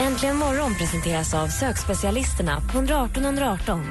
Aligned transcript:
Äntligen 0.00 0.36
morgon 0.36 0.74
presenteras 0.74 1.34
av 1.34 1.48
sökspecialisterna 1.48 2.60
på 2.60 2.78
118 2.78 3.24
118. 3.24 3.82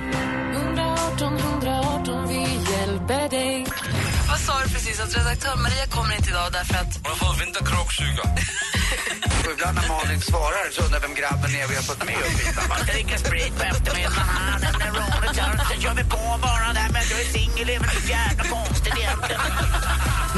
Vad 4.30 4.40
sa 4.40 4.54
du 4.64 4.70
precis? 4.74 5.00
Att 5.00 5.18
redaktör 5.18 5.56
Maria 5.64 5.86
kommer 5.88 6.16
inte 6.16 6.30
idag 6.30 6.50
därför 6.52 6.76
att... 6.76 6.92
Hon 7.04 7.12
har 7.14 7.20
fått 7.26 7.42
vinterkråksuga. 7.42 8.24
Och 9.46 9.52
ibland 9.56 9.76
när 9.80 9.88
Malin 9.94 10.22
svarar 10.22 10.66
så 10.72 10.82
undrar 10.86 11.00
vem 11.00 11.16
grabben 11.22 11.52
är 11.62 11.68
vi 11.72 11.76
har 11.80 11.86
fått 11.92 12.06
med 12.06 12.18
upp 12.28 12.40
hit. 12.42 12.56
Man 12.70 12.78
ska 12.78 12.92
dricka 12.94 13.18
sprit 13.18 13.54
på 13.60 13.64
eftermiddagen. 13.64 14.26
Den 14.66 14.76
är 14.88 14.92
roligt, 15.00 15.36
sen 15.70 15.82
kör 15.84 15.96
vi 16.02 16.06
på 16.16 16.24
bara 16.48 16.68
där 16.80 16.90
men 16.96 17.04
du 17.10 17.16
är 17.24 17.28
singel, 17.38 17.70
är 17.76 17.80
väl 17.80 18.10
jävla 18.16 18.44
konstigt 18.56 18.96
egentligen. 19.02 19.42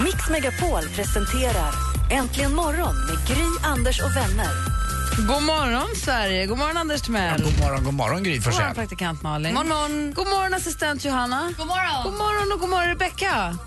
Mix 0.05 0.20
Megapol 0.34 0.84
presenterar 0.95 1.71
Äntligen 2.12 2.55
morgon 2.55 2.95
med 3.07 3.17
Gry, 3.27 3.49
Anders 3.63 3.99
och 4.01 4.15
vänner. 4.15 4.54
God 5.27 5.43
morgon, 5.43 5.95
Sverige! 5.95 6.45
God 6.45 6.57
morgon, 6.57 6.77
Anders 6.77 7.01
Timell! 7.01 7.41
God 7.43 7.59
morgon, 7.59 7.83
god 7.83 7.93
morgon 7.93 8.23
Gry 8.23 8.35
God 8.35 8.43
Forssell. 8.43 8.61
morgon, 8.61 8.75
praktikant 8.75 9.21
Malin. 9.21 9.53
Morgon, 9.53 9.69
morgon. 9.69 10.13
God 10.13 10.27
morgon, 10.27 10.53
assistent 10.53 11.05
Johanna. 11.05 11.53
God 11.57 11.67
morgon. 11.67 12.03
God 12.03 12.13
morgon 12.13 12.51
och 12.53 12.59
god 12.59 12.69
morgon, 12.69 12.87
Rebecca. 12.87 13.57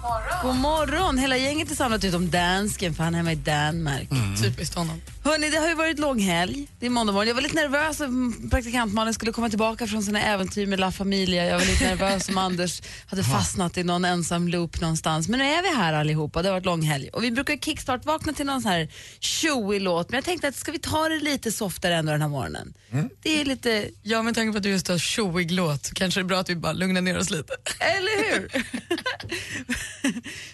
God 0.43 0.57
morgon. 0.57 1.19
Hela 1.19 1.37
gänget 1.37 1.71
är 1.71 1.75
samlat 1.75 2.05
utom 2.05 2.31
dansken, 2.31 2.95
för 2.95 3.05
han 3.05 3.15
är 3.15 3.19
hemma 3.19 3.33
i 3.33 3.35
Danmark. 3.35 4.09
Typiskt 4.43 4.75
honom. 4.75 5.01
Hörrni, 5.25 5.51
det 5.51 5.59
har 5.59 5.69
ju 5.69 5.75
varit 5.75 5.99
lång 5.99 6.19
helg. 6.21 6.69
Det 6.81 6.87
är 6.87 6.91
måndag 6.91 7.13
morgon. 7.13 7.29
Jag 7.29 7.35
var 7.35 7.43
lite 7.43 7.55
nervös 7.55 8.01
om 8.01 8.49
praktikant 8.51 8.93
Malin 8.93 9.15
skulle 9.15 9.33
komma 9.33 9.49
tillbaka 9.49 9.87
från 9.87 10.03
sina 10.03 10.23
äventyr 10.23 10.67
med 10.67 10.81
La 10.81 10.93
Familia. 10.93 11.45
Jag 11.47 11.59
var 11.59 11.67
lite 11.67 11.85
nervös 11.85 12.29
om 12.29 12.39
Anders 12.39 12.83
hade 13.07 13.25
fastnat 13.25 13.79
i 13.79 13.83
någon 13.85 14.05
ensam 14.05 14.49
loop 14.49 14.81
någonstans. 14.81 15.29
Men 15.29 15.39
nu 15.39 15.47
är 15.47 15.63
vi 15.63 15.77
här 15.77 15.93
allihopa. 15.93 16.43
Det 16.43 16.49
har 16.49 16.55
varit 16.55 16.65
lång 16.65 16.83
helg. 16.83 17.09
Och 17.09 17.25
vi 17.25 17.31
brukar 17.31 17.57
kickstart-vakna 17.57 18.33
till 18.33 18.47
någon 18.47 18.63
sån 18.63 18.73
här 18.73 18.89
tjoig 19.21 19.83
låt. 19.83 20.11
Men 20.11 20.17
jag 20.17 20.25
tänkte 20.25 20.49
att 20.49 20.57
ska 20.57 20.73
vi 20.73 20.79
ta 20.79 21.09
det 21.09 21.19
lite 21.21 21.42
softare 21.51 21.95
ändå 21.95 22.13
den 22.13 22.23
här 22.23 22.29
morgonen? 22.29 22.75
Det 23.23 23.41
är 23.41 23.45
lite, 23.45 23.91
Ja, 24.03 24.23
med 24.23 24.35
tanke 24.35 24.53
på 24.53 24.57
att 24.57 24.63
du 24.63 24.71
just 24.71 24.89
har 24.89 24.99
tjoig 24.99 25.51
låt 25.51 25.85
så 25.87 25.95
kanske 25.95 26.21
det 26.21 26.23
är 26.23 26.29
bra 26.29 26.39
att 26.39 26.49
vi 26.51 26.57
bara 26.57 26.73
lugnar 26.73 27.01
ner 27.01 27.19
oss 27.19 27.31
lite. 27.31 27.53
eller 27.81 28.33
hur? 28.33 28.51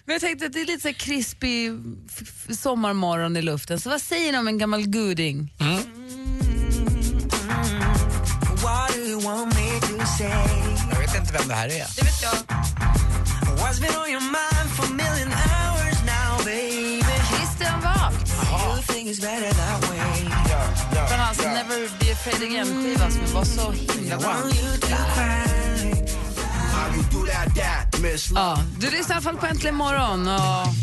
Men 0.05 0.12
jag 0.12 0.20
tänkte 0.20 0.47
att 0.47 0.53
det 0.53 0.61
är 0.61 0.67
lite 0.67 0.83
så 0.83 0.89
här 0.89 0.95
krispig 0.95 1.70
sommarmorgon 2.50 3.36
i 3.36 3.42
luften. 3.42 3.80
Så 3.80 3.91
vad 3.91 4.03
säger 4.03 4.33
ni 4.33 4.39
om 4.39 4.48
en 4.48 4.58
gammal 4.58 4.86
goding? 4.86 5.55
Jag 10.91 10.98
vet 11.00 11.14
inte 11.20 11.33
vem 11.33 11.48
det 11.48 11.55
här 11.55 11.67
är. 11.69 11.86
Det 11.97 12.02
vet 12.05 12.23
jag. 12.23 12.34
Från 21.09 21.20
hans 21.20 21.39
Never 21.39 21.89
Be 22.01 22.12
Afraid 22.12 22.42
Again-skiva 22.42 23.11
som 23.11 23.34
var 23.34 23.45
så 23.45 23.70
himla 23.73 24.17
bra. 24.19 24.34
Ja, 28.34 28.59
du 28.81 28.91
lyssnar 28.91 29.14
i 29.14 29.17
alla 29.17 29.23
fall 29.23 29.36
på 29.36 29.47
Äntligen 29.47 29.75
morgon. 29.75 30.29
Och 30.29 30.75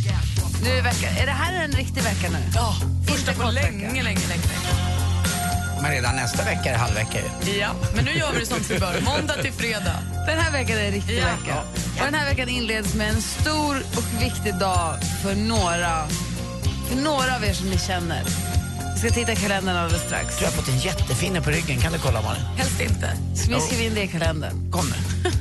nu 0.63 0.69
är, 0.69 0.81
vecka, 0.81 1.09
är 1.09 1.25
det 1.25 1.31
här 1.31 1.63
en 1.63 1.71
riktig 1.71 2.03
vecka 2.03 2.29
nu? 2.29 2.37
Ja, 2.55 2.75
första 3.07 3.33
på 3.33 3.51
länge, 3.51 3.87
länge, 3.89 4.03
länge, 4.03 4.27
länge. 4.27 4.43
Men 5.81 5.91
redan 5.91 6.15
nästa 6.15 6.43
vecka 6.43 6.63
är 6.69 6.71
det 6.73 6.77
halvvecka. 6.79 7.19
Ja, 7.59 7.69
men 7.95 8.05
nu 8.05 8.11
gör 8.11 8.31
vi 8.33 8.39
det 8.39 8.45
som 8.45 8.57
vi 8.69 8.79
bör. 8.79 9.01
Måndag 9.01 9.33
till 9.41 9.53
fredag. 9.53 9.95
Den 10.27 10.39
här 10.39 10.51
veckan 10.51 10.77
är 10.77 10.85
en 10.85 10.91
riktig 10.91 11.17
Ja. 11.19 11.25
vecka. 11.25 11.55
Och 11.99 12.05
den 12.05 12.13
här 12.13 12.25
veckan 12.29 12.49
inleds 12.49 12.93
med 12.93 13.09
en 13.09 13.21
stor 13.21 13.83
och 13.97 14.21
viktig 14.23 14.55
dag 14.59 14.95
för 15.23 15.35
några, 15.35 16.07
för 16.87 16.95
några 16.95 17.35
av 17.35 17.43
er 17.43 17.53
som 17.53 17.69
ni 17.69 17.77
känner. 17.77 18.23
Vi 18.93 18.99
ska 18.99 19.09
titta 19.09 19.31
i 19.31 19.35
kalendern 19.35 19.75
alldeles 19.75 20.03
strax. 20.03 20.25
Jag 20.25 20.37
tror 20.37 20.43
jag 20.43 20.51
har 20.51 20.57
fått 20.61 20.73
en 20.73 20.79
jättefinne 20.79 21.41
på 21.41 21.49
ryggen. 21.49 21.79
Kan 21.79 21.93
du 21.93 21.99
kolla 21.99 22.21
Malin? 22.21 22.43
Helst 22.57 22.81
inte. 22.81 23.17
Så 23.35 23.49
vi 23.53 23.59
skriver 23.59 23.83
in 23.85 23.93
det 23.95 24.03
i 24.03 24.07
kalendern. 24.07 24.71
Kom 24.71 24.85
nu. 24.85 24.95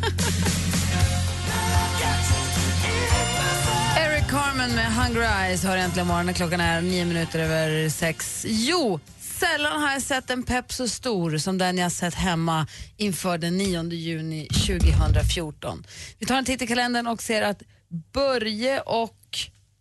Eric 3.99 4.27
Carmen 4.31 4.75
med 4.75 4.95
Hungry 4.95 5.25
Eyes 5.25 5.65
har 5.65 5.77
äntligen 5.77 6.07
morgonen. 6.07 6.35
Klockan 6.35 6.61
är 6.61 6.81
nio 6.81 7.05
minuter 7.05 7.39
över 7.39 7.89
sex. 7.89 8.45
Jo, 8.49 9.01
sällan 9.21 9.83
har 9.83 9.93
jag 9.93 10.03
sett 10.03 10.31
en 10.31 10.43
pepp 10.43 10.73
så 10.73 10.89
stor 10.89 11.39
som 11.39 11.59
den 11.59 11.79
jag 11.79 11.93
sett 11.93 12.15
hemma 12.15 12.67
inför 12.97 13.39
den 13.39 13.59
9 13.59 13.83
juni 13.83 14.47
2014. 14.47 15.85
Vi 16.19 16.27
tar 16.27 16.37
en 16.37 16.45
titt 16.45 16.63
i 16.63 16.67
kalendern 16.67 17.07
och 17.07 17.23
ser 17.23 17.43
att 17.43 17.63
Börje 18.13 18.81
och 18.81 19.17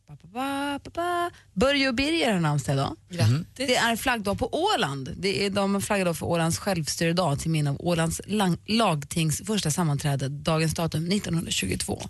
ba, 0.08 0.18
ba, 0.22 0.28
ba, 0.34 0.80
ba, 0.84 0.90
ba. 0.94 1.32
Börje 1.54 1.88
och 1.88 1.96
Birger 1.96 2.34
har 2.34 2.40
namnsdag 2.40 2.74
idag. 2.74 2.96
Grattis. 3.10 3.46
Det 3.56 3.76
är 3.76 3.96
flaggdag 3.96 4.40
på 4.40 4.50
Åland. 4.52 5.10
Det 5.18 5.46
är, 5.46 5.50
de 5.50 5.82
flaggar 5.82 6.06
då 6.06 6.14
för 6.14 6.26
Ålands 6.26 6.58
självstyrelsedag 6.58 7.40
till 7.40 7.52
minne 7.52 7.70
av 7.70 7.78
Ålands 7.80 8.22
lang, 8.26 8.58
lagtings 8.66 9.42
första 9.46 9.72
sammanträde, 9.72 10.30
dagens 10.30 10.74
datum 10.74 11.12
1922. 11.12 12.02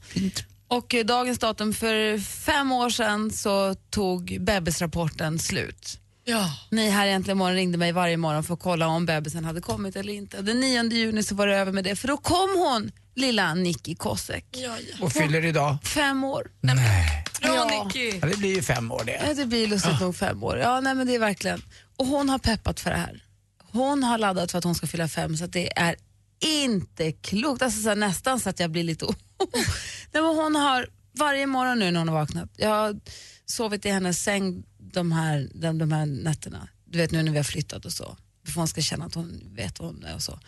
Och 0.68 0.96
eh, 0.96 1.06
dagens 1.06 1.40
datum 1.40 1.74
för 1.74 2.20
fem 2.20 2.72
år 2.72 2.90
sedan 2.90 3.32
så 3.32 3.76
tog 3.90 4.38
bebisrapporten 4.42 5.40
slut. 5.40 6.00
Ja. 6.26 6.52
Ni 6.70 6.90
här 6.90 7.08
egentligen 7.08 7.38
morgon 7.38 7.56
ringde 7.56 7.78
mig 7.78 7.92
varje 7.92 8.18
morgon 8.18 8.44
för 8.44 8.54
att 8.54 8.60
kolla 8.60 8.88
om 8.88 9.06
bebisen 9.06 9.46
hade 9.46 9.62
kommit 9.62 9.96
eller 9.96 10.14
inte. 10.14 10.42
Den 10.42 10.60
9 10.60 10.84
juni 10.84 11.24
så 11.24 11.36
var 11.36 11.48
det 11.48 11.56
över 11.56 11.72
med 11.72 11.84
det 11.84 11.96
för 11.96 12.08
då 12.08 12.18
kom 12.18 12.50
hon, 12.58 12.92
lilla 13.16 13.54
Nicky 13.54 13.96
Kosek. 13.96 14.46
Ja, 14.52 14.76
ja. 14.92 15.06
Och 15.06 15.12
fyller 15.12 15.46
idag? 15.46 15.78
Fem 15.84 16.24
år. 16.24 16.52
Nej. 16.62 17.24
Ja. 17.44 17.84
Nicky. 17.84 18.20
Ja, 18.22 18.28
det 18.28 18.38
blir 18.38 18.56
ju 18.56 18.62
fem 18.62 18.92
år 18.92 19.04
det. 19.06 19.22
Ja, 19.28 19.34
det 19.34 19.46
blir 19.46 19.68
lustigt 19.68 20.00
nog 20.00 20.16
fem 20.16 20.44
år. 20.44 20.58
Ja, 20.58 20.80
nej, 20.80 20.96
men 20.96 21.08
det 21.08 21.16
är 21.16 21.20
verkligen. 21.20 21.62
Och 21.98 22.06
hon 22.06 22.30
har 22.30 22.40
peppat 22.40 22.80
för 22.80 22.90
det 22.90 22.98
här. 22.98 23.24
Hon 23.72 24.04
har 24.04 24.18
laddat 24.18 24.52
för 24.52 24.58
att 24.58 24.64
hon 24.64 24.76
ska 24.76 24.88
fylla 24.88 25.08
fem 25.08 25.38
så 25.38 25.46
att 25.46 25.54
det 25.54 25.80
är 25.80 25.96
inte 26.40 27.12
klokt. 27.12 27.62
Alltså, 27.62 27.82
så 27.82 27.90
här, 27.90 27.96
nästan 27.96 28.40
så 28.40 28.50
att 28.50 28.60
jag 28.60 28.72
blir 28.72 28.84
lite 28.84 29.06
nej, 30.12 30.24
men 30.24 30.26
Hon 30.26 30.56
har 30.56 30.88
varje 31.18 31.48
morgon 31.48 31.80
nu 31.80 31.92
när 31.92 32.00
hon 32.00 32.10
har 32.10 32.16
vaknat, 32.16 32.50
jag 32.58 32.70
har 32.70 33.00
sovit 33.46 33.86
i 33.86 33.90
hennes 33.90 34.24
säng 34.24 34.64
de 34.78 35.12
här, 35.12 35.50
de, 35.54 35.78
de 35.78 35.92
här 35.92 36.06
nätterna. 36.06 36.68
Du 36.86 36.98
vet 36.98 37.12
nu 37.12 37.24
när 37.24 37.32
vi 37.32 37.38
har 37.38 37.44
flyttat 37.44 37.86
och 37.86 37.94
så. 37.94 38.18
För 38.46 38.54
hon 38.54 38.68
ska 38.68 38.82
känna 38.82 39.06
att 39.06 39.16
hon 39.16 39.42
vet 39.56 39.80
vad 39.80 39.90
hon 39.90 40.04
är 40.04 40.16
och 40.16 40.24
så. 40.24 40.40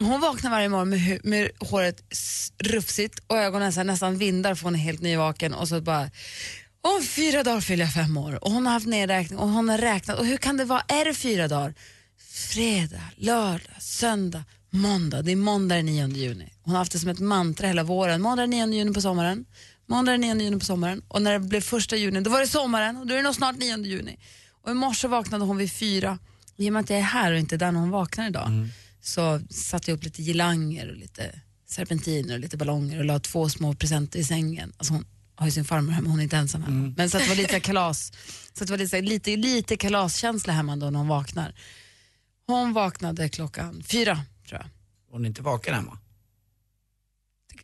Hon 0.00 0.20
vaknar 0.20 0.50
varje 0.50 0.68
morgon 0.68 0.88
med, 0.88 0.98
hu- 0.98 1.20
med 1.24 1.50
håret 1.58 2.02
rufsigt 2.58 3.18
och 3.26 3.36
ögonen 3.36 3.72
så 3.72 3.80
här, 3.80 3.84
nästan 3.84 4.18
vindar 4.18 4.54
för 4.54 4.64
hon 4.64 4.74
är 4.74 4.78
helt 4.78 5.02
nyvaken 5.02 5.54
och 5.54 5.68
så 5.68 5.80
bara 5.80 6.10
om 6.80 7.02
fyra 7.02 7.42
dagar 7.42 7.60
fyller 7.60 7.84
jag 7.84 7.94
fem 7.94 8.16
år 8.16 8.44
och 8.44 8.50
hon 8.50 8.66
har 8.66 8.72
haft 8.72 8.86
nedräkning 8.86 9.38
och 9.38 9.48
hon 9.48 9.68
har 9.68 9.78
räknat 9.78 10.18
och 10.18 10.26
hur 10.26 10.36
kan 10.36 10.56
det 10.56 10.64
vara, 10.64 10.82
är 10.88 11.04
det 11.04 11.14
fyra 11.14 11.48
dagar? 11.48 11.74
Fredag, 12.30 13.02
lördag, 13.16 13.82
söndag, 13.82 14.44
måndag. 14.70 15.22
Det 15.22 15.32
är 15.32 15.36
måndag 15.36 15.74
den 15.74 15.86
9 15.86 16.08
juni. 16.08 16.52
Hon 16.62 16.72
har 16.72 16.78
haft 16.78 16.92
det 16.92 16.98
som 16.98 17.10
ett 17.10 17.18
mantra 17.18 17.66
hela 17.66 17.82
våren. 17.82 18.22
Måndag 18.22 18.42
den 18.42 18.50
9 18.50 18.66
juni 18.66 18.94
på 18.94 19.00
sommaren. 19.00 19.44
Måndag 19.86 20.12
den 20.12 20.20
9 20.20 20.34
juni 20.34 20.58
på 20.58 20.64
sommaren. 20.64 21.02
Och 21.08 21.22
när 21.22 21.32
det 21.32 21.38
blev 21.38 21.60
första 21.60 21.96
juni, 21.96 22.20
då 22.20 22.30
var 22.30 22.40
det 22.40 22.46
sommaren 22.46 22.96
och 22.96 23.06
då 23.06 23.14
är 23.14 23.16
det 23.16 23.22
nog 23.22 23.34
snart 23.34 23.56
9 23.56 23.76
juni. 23.76 24.18
Och 24.62 24.70
i 24.70 24.74
morse 24.74 25.08
vaknade 25.08 25.44
hon 25.44 25.56
vid 25.56 25.72
fyra. 25.72 26.18
I 26.56 26.68
och 26.68 26.72
med 26.72 26.80
att 26.80 26.90
jag 26.90 26.98
är 26.98 27.02
här 27.02 27.32
och 27.32 27.38
inte 27.38 27.56
där 27.56 27.72
när 27.72 27.80
hon 27.80 27.90
vaknar 27.90 28.28
idag 28.28 28.46
mm 28.46 28.68
så 29.00 29.40
satte 29.50 29.90
jag 29.90 29.96
upp 29.96 30.04
lite 30.04 30.22
girlanger 30.22 30.88
och 30.88 30.96
lite 30.96 31.40
serpentiner 31.66 32.34
och 32.34 32.40
lite 32.40 32.56
ballonger 32.56 32.98
och 32.98 33.04
la 33.04 33.18
två 33.18 33.48
små 33.48 33.74
presenter 33.74 34.18
i 34.18 34.24
sängen. 34.24 34.72
Alltså 34.76 34.92
hon 34.92 35.06
har 35.34 35.46
ju 35.46 35.52
sin 35.52 35.64
farmor 35.64 35.92
hemma, 35.92 36.10
hon 36.10 36.18
är 36.18 36.22
inte 36.22 36.36
ensam 36.36 36.62
hemma. 36.62 36.94
Men 36.96 37.10
så 37.10 37.16
att 37.16 37.22
det 37.22 37.28
var 37.28 37.36
lite 37.36 37.60
kalas, 37.68 38.12
så 38.52 38.64
att 38.64 38.68
det 38.68 38.70
var 38.70 38.78
lite, 38.78 39.00
lite, 39.00 39.36
lite 39.36 39.76
kalaskänsla 39.76 40.52
hemma 40.52 40.76
då 40.76 40.90
när 40.90 40.98
hon 40.98 41.08
vaknar. 41.08 41.54
Hon 42.46 42.72
vaknade 42.72 43.28
klockan 43.28 43.82
fyra, 43.82 44.22
tror 44.48 44.60
jag. 44.60 44.68
Hon 45.10 45.24
är 45.24 45.28
inte 45.28 45.42
vaken 45.42 45.74
hemma. 45.74 45.98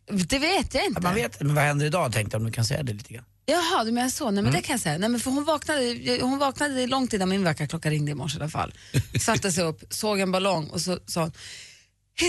Det 0.05 0.39
vet 0.39 0.73
jag 0.73 0.85
inte. 0.85 0.99
Ja, 0.99 1.01
man 1.01 1.15
vet 1.15 1.41
men 1.41 1.55
vad 1.55 1.63
händer 1.63 1.85
idag 1.85 2.13
tänkte 2.13 2.35
jag 2.35 2.41
om 2.41 2.45
du 2.45 2.53
kan 2.53 2.65
säga 2.65 2.83
det 2.83 2.93
lite 2.93 3.13
grann. 3.13 3.25
Jaha, 3.45 3.83
du 3.83 3.91
menar 3.91 4.09
så. 4.09 4.31
Nej, 4.31 4.43
men 4.43 4.53
det 4.53 4.61
kan 4.61 4.73
jag 4.73 4.79
säga. 4.81 4.97
Nej, 4.97 5.09
men 5.09 5.19
för 5.19 5.31
hon, 5.31 5.43
vaknade, 5.43 6.19
hon 6.21 6.37
vaknade 6.39 6.87
långt 6.87 7.13
innan 7.13 7.29
min 7.29 7.43
väckarklocka 7.43 7.89
ringde 7.89 8.11
i 8.11 8.15
morse 8.15 8.37
i 8.37 8.41
alla 8.41 8.49
fall. 8.49 8.73
Satte 9.19 9.51
sig 9.51 9.63
upp, 9.63 9.83
såg 9.89 10.19
en 10.19 10.31
ballong 10.31 10.67
och 10.67 10.81
så 10.81 10.99
sa 11.05 11.21
hon, 11.21 11.31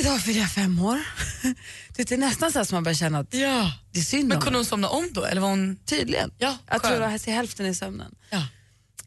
idag 0.00 0.20
fyller 0.20 0.40
jag 0.40 0.50
fem 0.50 0.78
år. 0.78 1.00
Det 1.96 2.12
är 2.12 2.16
nästan 2.18 2.52
så 2.52 2.64
som 2.64 2.76
man 2.76 2.84
börjar 2.84 2.94
känna 2.94 3.18
att 3.18 3.34
Ja. 3.34 3.72
det 3.92 3.98
är 3.98 4.02
synd 4.04 4.28
Men 4.28 4.36
om 4.36 4.42
kunde 4.42 4.58
hon 4.58 4.64
somna 4.66 4.88
om 4.88 5.08
då? 5.12 5.24
Eller 5.24 5.40
var 5.40 5.48
hon... 5.48 5.76
Tydligen. 5.84 6.30
Ja, 6.38 6.58
jag 6.70 6.82
tror 6.82 7.00
var 7.00 7.18
till 7.18 7.32
hälften 7.32 7.66
i 7.66 7.74
sömnen. 7.74 8.14
Ja. 8.30 8.46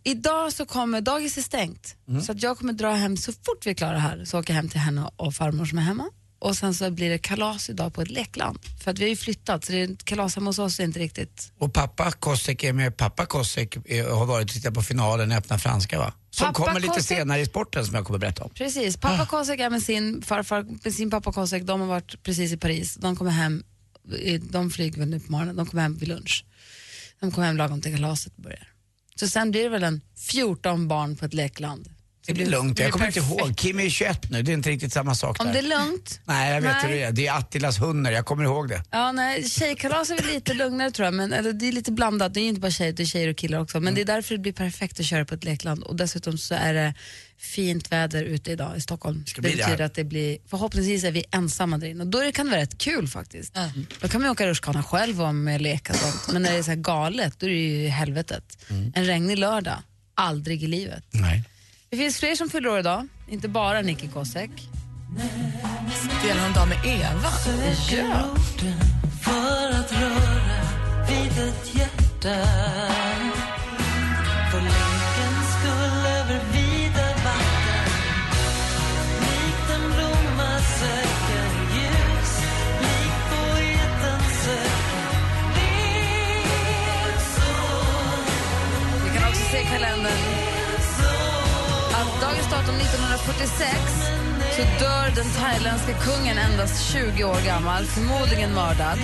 Idag 0.04 0.54
så 0.54 0.66
kommer, 0.66 1.02
dagis 1.02 1.38
är 1.38 1.42
stängt, 1.42 1.96
så 2.26 2.32
att 2.32 2.44
jag 2.44 2.58
kommer 2.58 2.74
dra 2.74 2.92
hem 2.94 3.18
så 3.18 3.32
fort 3.32 3.66
vi 3.66 3.70
är 3.70 3.76
klara 3.76 4.00
här, 4.00 4.26
så 4.26 4.40
åker 4.40 4.54
jag 4.54 4.56
hem 4.56 4.70
till 4.70 4.80
henne 4.80 5.10
och 5.16 5.36
farmor 5.36 5.66
som 5.66 5.78
är 5.78 5.82
hemma. 5.82 6.10
Och 6.40 6.58
sen 6.58 6.74
så 6.74 6.92
blir 6.92 7.10
det 7.10 7.18
kalas 7.18 7.70
idag 7.70 7.94
på 7.94 8.02
ett 8.02 8.12
lekland. 8.12 8.60
För 8.84 8.92
att 8.92 9.00
vi 9.00 9.04
har 9.04 9.10
ju 9.10 9.16
flyttat 9.16 9.66
så 9.66 9.72
det 9.72 9.82
är 9.82 9.96
kalas 9.96 10.36
hemma 10.36 10.50
hos 10.50 10.60
oss 10.60 10.80
är 10.80 10.84
inte 10.84 11.00
riktigt... 11.00 11.52
Och 11.58 11.74
pappa 11.74 12.12
Kosek 12.12 12.64
är 12.64 12.74
med. 12.74 12.98
Pappa 12.98 13.26
Kosek 13.26 13.76
har 14.10 14.26
varit 14.26 14.50
och 14.50 14.54
tittat 14.54 14.74
på 14.74 14.82
finalen 14.82 15.32
i 15.32 15.36
Öppna 15.36 15.58
franska 15.58 16.00
va? 16.00 16.14
Som 16.30 16.48
Pappa 16.48 16.66
kommer 16.66 16.80
lite 16.80 16.94
Kosek- 16.94 17.04
senare 17.04 17.42
i 17.42 17.46
sporten 17.46 17.86
som 17.86 17.96
jag 17.96 18.06
kommer 18.06 18.20
berätta 18.20 18.44
om. 18.44 18.50
Precis, 18.50 18.98
pappa 18.98 19.26
Kosek 19.26 19.60
är 19.60 19.70
med 19.70 19.84
sin 19.84 20.22
farfar, 20.22 20.66
med 20.84 20.94
sin 20.94 21.10
pappa 21.12 21.32
Kosek, 21.34 21.64
de 21.64 21.80
har 21.80 21.88
varit 21.88 22.24
precis 22.24 22.52
i 22.52 22.58
Paris. 22.58 22.96
De 22.96 23.16
kommer 23.16 23.32
hem, 23.32 23.64
de 24.42 24.72
flyger 24.72 25.00
väl 25.00 25.10
nu 25.10 25.20
på 25.20 25.32
morgonen, 25.32 25.56
de 25.56 25.66
kommer 25.66 25.84
hem 25.84 25.98
vid 25.98 26.08
lunch. 26.10 26.46
De 27.20 27.32
kommer 27.32 27.48
hem 27.48 27.58
lagom 27.58 27.82
till 27.82 27.96
kalaset 27.96 28.38
börjar. 28.38 28.68
Så 29.16 29.28
sen 29.28 29.52
blir 29.52 29.64
det 29.64 29.70
väl 29.70 29.84
en 29.84 30.02
14 30.16 30.88
barn 30.88 31.16
på 31.18 31.26
ett 31.26 31.34
lekland. 31.34 31.90
Det 32.30 32.34
blir 32.34 32.46
lugnt, 32.46 32.80
jag 32.80 32.92
kommer 32.92 33.06
inte 33.08 33.20
ihåg. 33.20 33.58
Kim 33.58 33.80
är 33.80 33.90
21 33.90 34.30
nu, 34.32 34.42
det 34.44 34.52
är 34.52 34.54
inte 34.54 34.70
riktigt 34.70 34.94
samma 34.94 35.16
sak 35.16 35.40
Om 35.40 35.46
där. 35.46 35.54
det 35.54 35.60
är 35.60 35.64
lugnt. 35.64 36.20
Nej, 36.26 36.54
jag 36.54 36.62
vet 36.62 36.72
Nej. 36.72 36.82
hur 36.92 36.98
det 36.98 37.04
är. 37.04 37.12
Det 37.12 37.28
är 37.28 37.38
Attilas 37.38 37.80
hundar, 37.82 38.12
jag 38.12 38.26
kommer 38.26 38.44
ihåg 38.44 38.70
det. 38.70 38.84
Ja, 38.92 39.12
nej, 39.12 39.50
tjejkalas 39.50 40.10
är 40.10 40.16
väl 40.16 40.26
lite 40.34 40.54
lugnare 40.54 40.92
tror 40.92 41.06
jag, 41.06 41.14
men 41.14 41.34
eller, 41.34 41.54
det 41.54 41.68
är 41.68 41.72
lite 41.72 41.92
blandat. 41.92 42.34
Det 42.34 42.40
är 42.40 42.42
ju 42.42 42.48
inte 42.50 42.62
bara 42.62 42.72
tjejer, 42.72 42.94
det 42.94 43.04
är 43.04 43.06
tjejer 43.06 43.28
och 43.30 43.38
killar 43.38 43.60
också. 43.60 43.80
Men 43.80 43.96
det 43.96 44.02
är 44.02 44.06
därför 44.06 44.36
det 44.36 44.42
blir 44.42 44.54
perfekt 44.54 45.00
att 45.00 45.06
köra 45.06 45.26
på 45.26 45.36
ett 45.36 45.44
lekland. 45.44 45.84
Och 45.84 45.96
dessutom 45.96 46.38
så 46.38 46.56
är 46.56 46.74
det 46.74 46.94
fint 47.38 47.92
väder 47.92 48.24
ute 48.24 48.52
idag 48.52 48.78
i 48.78 48.82
Stockholm. 48.82 49.24
det 49.26 49.34
det 49.36 49.42
betyder 49.42 49.64
här. 49.68 49.82
att 49.82 49.94
det 49.94 50.04
blir, 50.04 50.38
förhoppningsvis 50.50 51.04
är 51.04 51.12
vi 51.12 51.24
ensamma 51.32 51.78
där 51.78 51.88
inne. 51.88 52.04
Och 52.04 52.10
då 52.10 52.22
det- 52.22 52.32
kan 52.32 52.46
det 52.46 52.52
vara 52.52 52.62
rätt 52.62 52.78
kul 52.78 53.08
faktiskt. 53.08 53.58
Då 54.02 54.08
kan 54.08 54.22
man 54.22 54.30
åka 54.32 54.48
rutschkana 54.48 54.84
själv 54.84 55.22
och 55.22 55.36
med 55.36 55.62
leka 55.62 55.94
sånt. 55.94 56.34
Men 56.34 56.42
när 56.42 56.52
det 56.52 56.58
är 56.58 56.64
så 56.64 56.76
galet, 56.76 57.40
då 57.40 57.46
är 57.46 57.50
det 57.50 57.56
ju 57.56 57.88
helvetet. 57.88 58.58
En 58.96 59.06
regnig 59.06 59.38
lördag, 59.38 59.78
aldrig 60.16 60.64
i 60.64 60.68
livet. 60.68 61.04
Nej. 61.12 61.44
Det 61.90 61.98
finns 61.98 62.20
fler 62.20 62.36
som 62.36 62.50
fyller 62.50 62.70
år 62.70 62.80
idag, 62.80 63.08
inte 63.28 63.48
bara 63.48 63.82
Nicky 63.82 64.08
Kosek. 64.08 64.50
Delar 66.24 66.44
hon 66.44 66.54
dag 66.54 66.68
med 66.68 66.78
Eva? 66.86 67.30
Ja. 67.92 68.36
för 69.24 69.70
att 69.80 69.92
röra 69.92 70.62
vid 71.08 71.48
ett 71.48 71.76
hjärta 71.76 72.46
För 74.52 74.62
lekens 74.62 75.50
skull 75.60 76.06
över 76.20 76.40
vida 76.54 77.08
vatten 77.26 77.92
Likt 79.22 79.70
en 79.76 79.92
blomma 79.92 80.60
söker 80.60 81.50
ljus 81.76 82.34
Likt 82.82 83.22
poeten 83.30 84.22
söker 84.44 85.10
ler 85.56 87.14
Vi 89.04 89.20
kan 89.20 89.30
också 89.30 89.44
se 89.52 89.62
i 89.62 89.66
kalendern 89.66 90.29
datum 92.52 92.76
1946 92.76 94.20
så 94.56 94.62
dör 94.84 95.06
den 95.16 95.30
thailändska 95.40 95.94
kungen 95.94 96.38
endast 96.38 96.92
20 96.92 97.24
år 97.24 97.40
gammal, 97.46 97.84
förmodligen 97.86 98.54
mördad. 98.54 99.00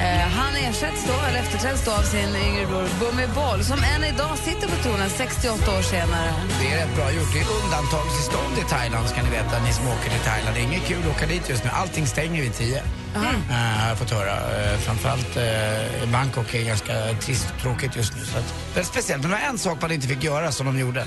Eh, 0.00 0.28
han 0.38 0.56
ersätts 0.56 1.06
då, 1.06 1.26
eller 1.26 1.38
efterträds 1.38 1.84
då 1.84 1.90
av 1.90 2.02
sin 2.02 2.36
yngre 2.46 2.66
bror 2.66 2.88
Bhumibol 3.00 3.64
som 3.64 3.78
än 3.94 4.04
idag 4.04 4.38
sitter 4.38 4.68
på 4.68 4.76
tronen 4.82 5.10
68 5.10 5.78
år 5.78 5.82
senare. 5.82 6.30
Det 6.60 6.66
är 6.72 6.76
rätt 6.86 6.96
bra 6.96 7.12
gjort. 7.12 7.32
Det 7.32 7.40
är 7.40 7.48
undantagstillstånd 7.64 8.54
i 8.62 8.64
Thailand 8.74 9.08
ska 9.08 9.22
ni 9.22 9.30
veta, 9.30 9.54
ni 9.66 9.72
som 9.72 9.88
åker 9.88 10.10
till 10.10 10.24
Thailand. 10.30 10.54
Det 10.56 10.60
är 10.60 10.66
inget 10.70 10.86
kul 10.90 11.02
att 11.04 11.16
åka 11.16 11.26
dit 11.26 11.48
just 11.48 11.64
nu. 11.64 11.70
Allting 11.72 12.06
stänger 12.06 12.42
vid 12.42 12.54
tio. 12.54 12.82
Eh, 13.14 13.54
har 13.80 13.88
jag 13.88 13.98
fått 13.98 14.10
höra. 14.10 14.34
Uh, 14.34 14.78
framförallt 14.78 15.36
uh, 15.36 16.12
Bangkok 16.12 16.54
är 16.54 16.64
ganska 16.64 16.94
trist 17.20 17.46
och 17.54 17.62
tråkigt 17.62 17.96
just 17.96 18.16
nu. 18.16 18.24
Så 18.24 18.38
att, 18.38 18.54
det 18.74 18.80
är 18.80 18.84
speciellt. 18.84 19.22
Men 19.22 19.30
det 19.30 19.36
var 19.36 19.44
en 19.44 19.58
sak 19.58 19.82
man 19.82 19.92
inte 19.92 20.08
fick 20.08 20.24
göra 20.24 20.52
som 20.52 20.66
de 20.66 20.78
gjorde. 20.78 21.06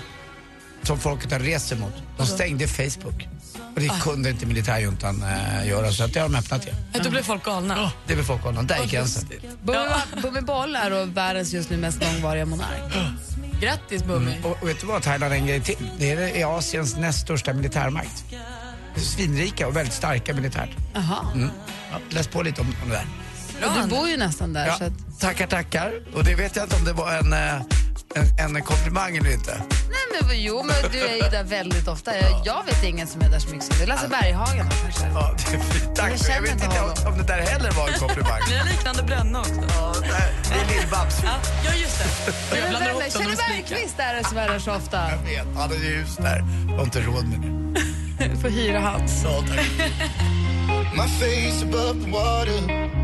Som 0.84 1.00
folket 1.00 1.32
har 1.32 1.40
rest 1.40 1.68
sig 1.68 1.78
mot. 1.78 1.94
De 2.18 2.26
stängde 2.28 2.68
Facebook. 2.68 3.28
Och 3.76 3.82
det 3.82 3.92
kunde 4.02 4.30
inte 4.30 4.46
militärjuntan 4.46 5.24
uh, 5.24 5.68
göra 5.68 5.92
så 5.92 6.04
att 6.04 6.14
det 6.14 6.20
har 6.20 6.30
de 6.30 6.36
öppnat 6.38 6.64
igen. 6.66 6.76
Då 7.04 7.10
blev 7.10 7.24
folk 7.24 7.44
galna. 7.46 7.92
Det 8.08 8.14
blir 8.14 8.24
folk 8.24 8.44
galna. 8.44 8.64
Där 8.64 8.84
är 8.84 8.88
gränsen. 8.88 9.30
Bhumi- 9.66 10.22
Bhumibol 10.22 10.76
är 10.76 10.90
då 10.90 11.06
världens 11.06 11.54
just 11.54 11.70
nu 11.70 11.78
mest 11.78 12.02
långvariga 12.04 12.46
monark. 12.46 12.94
Grattis 13.62 14.04
Bummi. 14.04 14.40
Och, 14.44 14.58
och 14.62 14.70
vet 14.70 14.80
du 14.82 14.88
vad, 14.88 15.04
Thailand 15.04 15.34
är 15.34 15.38
en 15.38 15.46
grej 15.48 15.62
till. 15.62 15.90
Det 16.00 16.12
är, 16.12 16.18
är 16.18 16.58
Asiens 16.58 16.98
näst 16.98 17.20
största 17.20 17.54
militärmakt. 17.54 18.24
Svinrika 18.96 19.68
och 19.68 19.76
väldigt 19.76 19.94
starka 19.94 20.34
militärt. 20.34 20.70
Jaha. 20.94 21.32
Mm. 21.36 21.50
Ja, 21.92 21.98
läs 22.10 22.28
på 22.28 22.42
lite 22.44 22.62
om, 22.62 22.68
om 22.84 22.90
det 22.90 22.96
där. 22.96 23.06
Och 23.68 23.84
du 23.84 23.96
bor 23.96 24.10
ju 24.10 24.18
nästan 24.18 24.54
där. 24.54 24.68
Ja, 24.68 24.78
Så 24.78 24.84
att, 24.84 25.20
tackar, 25.20 25.48
tackar. 25.48 25.94
Och 26.14 26.24
det 26.24 26.36
vet 26.36 26.56
jag 26.56 26.66
inte 26.66 26.76
om 26.76 26.86
det 26.86 26.94
var 26.94 27.14
en, 27.14 27.34
eh, 27.34 27.62
en, 28.16 28.56
en 28.56 28.64
komplimang 28.64 29.18
eller 29.18 29.34
inte. 29.34 29.62
nej 29.90 30.22
men 30.28 30.42
jo, 30.42 30.64
men 30.64 30.92
du 30.92 31.00
är 31.00 31.16
ju 31.16 31.30
där 31.30 31.44
väldigt 31.44 31.88
ofta. 31.88 32.18
Jag, 32.18 32.42
jag 32.46 32.66
vet 32.66 32.84
ingen 32.84 33.08
som 33.08 33.22
är 33.22 33.30
där 33.30 33.40
så 33.40 33.50
mycket 33.50 33.66
som 33.66 33.76
du. 33.80 33.86
Lasse 33.86 34.08
Berghagen 34.08 34.66
då 34.70 34.76
kanske? 34.84 35.06
Ja, 35.14 35.36
det 35.38 35.56
är 35.56 35.60
fint. 35.60 35.96
Tack. 35.96 36.12
Jag 36.12 36.20
Men 36.28 36.36
jag 36.36 36.42
vet 36.42 36.64
inte 36.64 36.80
om, 36.82 37.12
om 37.14 37.18
det 37.18 37.24
där 37.24 37.40
heller 37.42 37.72
var 37.72 37.88
en 37.88 38.00
komplimang. 38.00 38.42
Ni 38.50 38.56
har 38.58 38.66
liknande 38.66 39.04
bränna 39.04 39.40
också. 39.40 39.62
Ja, 39.78 39.94
det 40.50 40.56
är 40.56 40.66
Lill-Babs. 40.66 41.16
Ja, 41.24 41.36
ja, 41.66 41.72
just 41.76 42.00
det. 42.50 42.58
Jag 42.58 42.70
blandar 42.70 42.90
ihop 42.90 43.02
dem 43.14 43.24
Kjell. 43.24 43.36
Bergqvist 43.50 44.00
är 44.00 44.16
det 44.16 44.24
som 44.24 44.38
är 44.38 44.48
där 44.48 44.60
så 44.60 44.72
ofta. 44.76 44.98
Jag 45.12 45.18
vet, 45.18 45.56
han 45.56 45.72
är 45.72 45.76
ju 45.76 45.96
hus 45.96 46.16
där. 46.18 46.44
Jag 46.70 46.76
har 46.78 46.84
inte 46.84 47.02
råd 47.02 47.26
med 47.28 47.40
det. 47.42 48.28
Du 48.28 48.38
får 48.42 48.50
hyra 48.50 48.80
hans. 48.80 49.22
Ja, 49.24 49.44
tack. 49.50 49.66
My 50.96 51.08
face 51.20 51.64
above 51.66 52.06
the 52.06 52.12
water. 52.12 53.01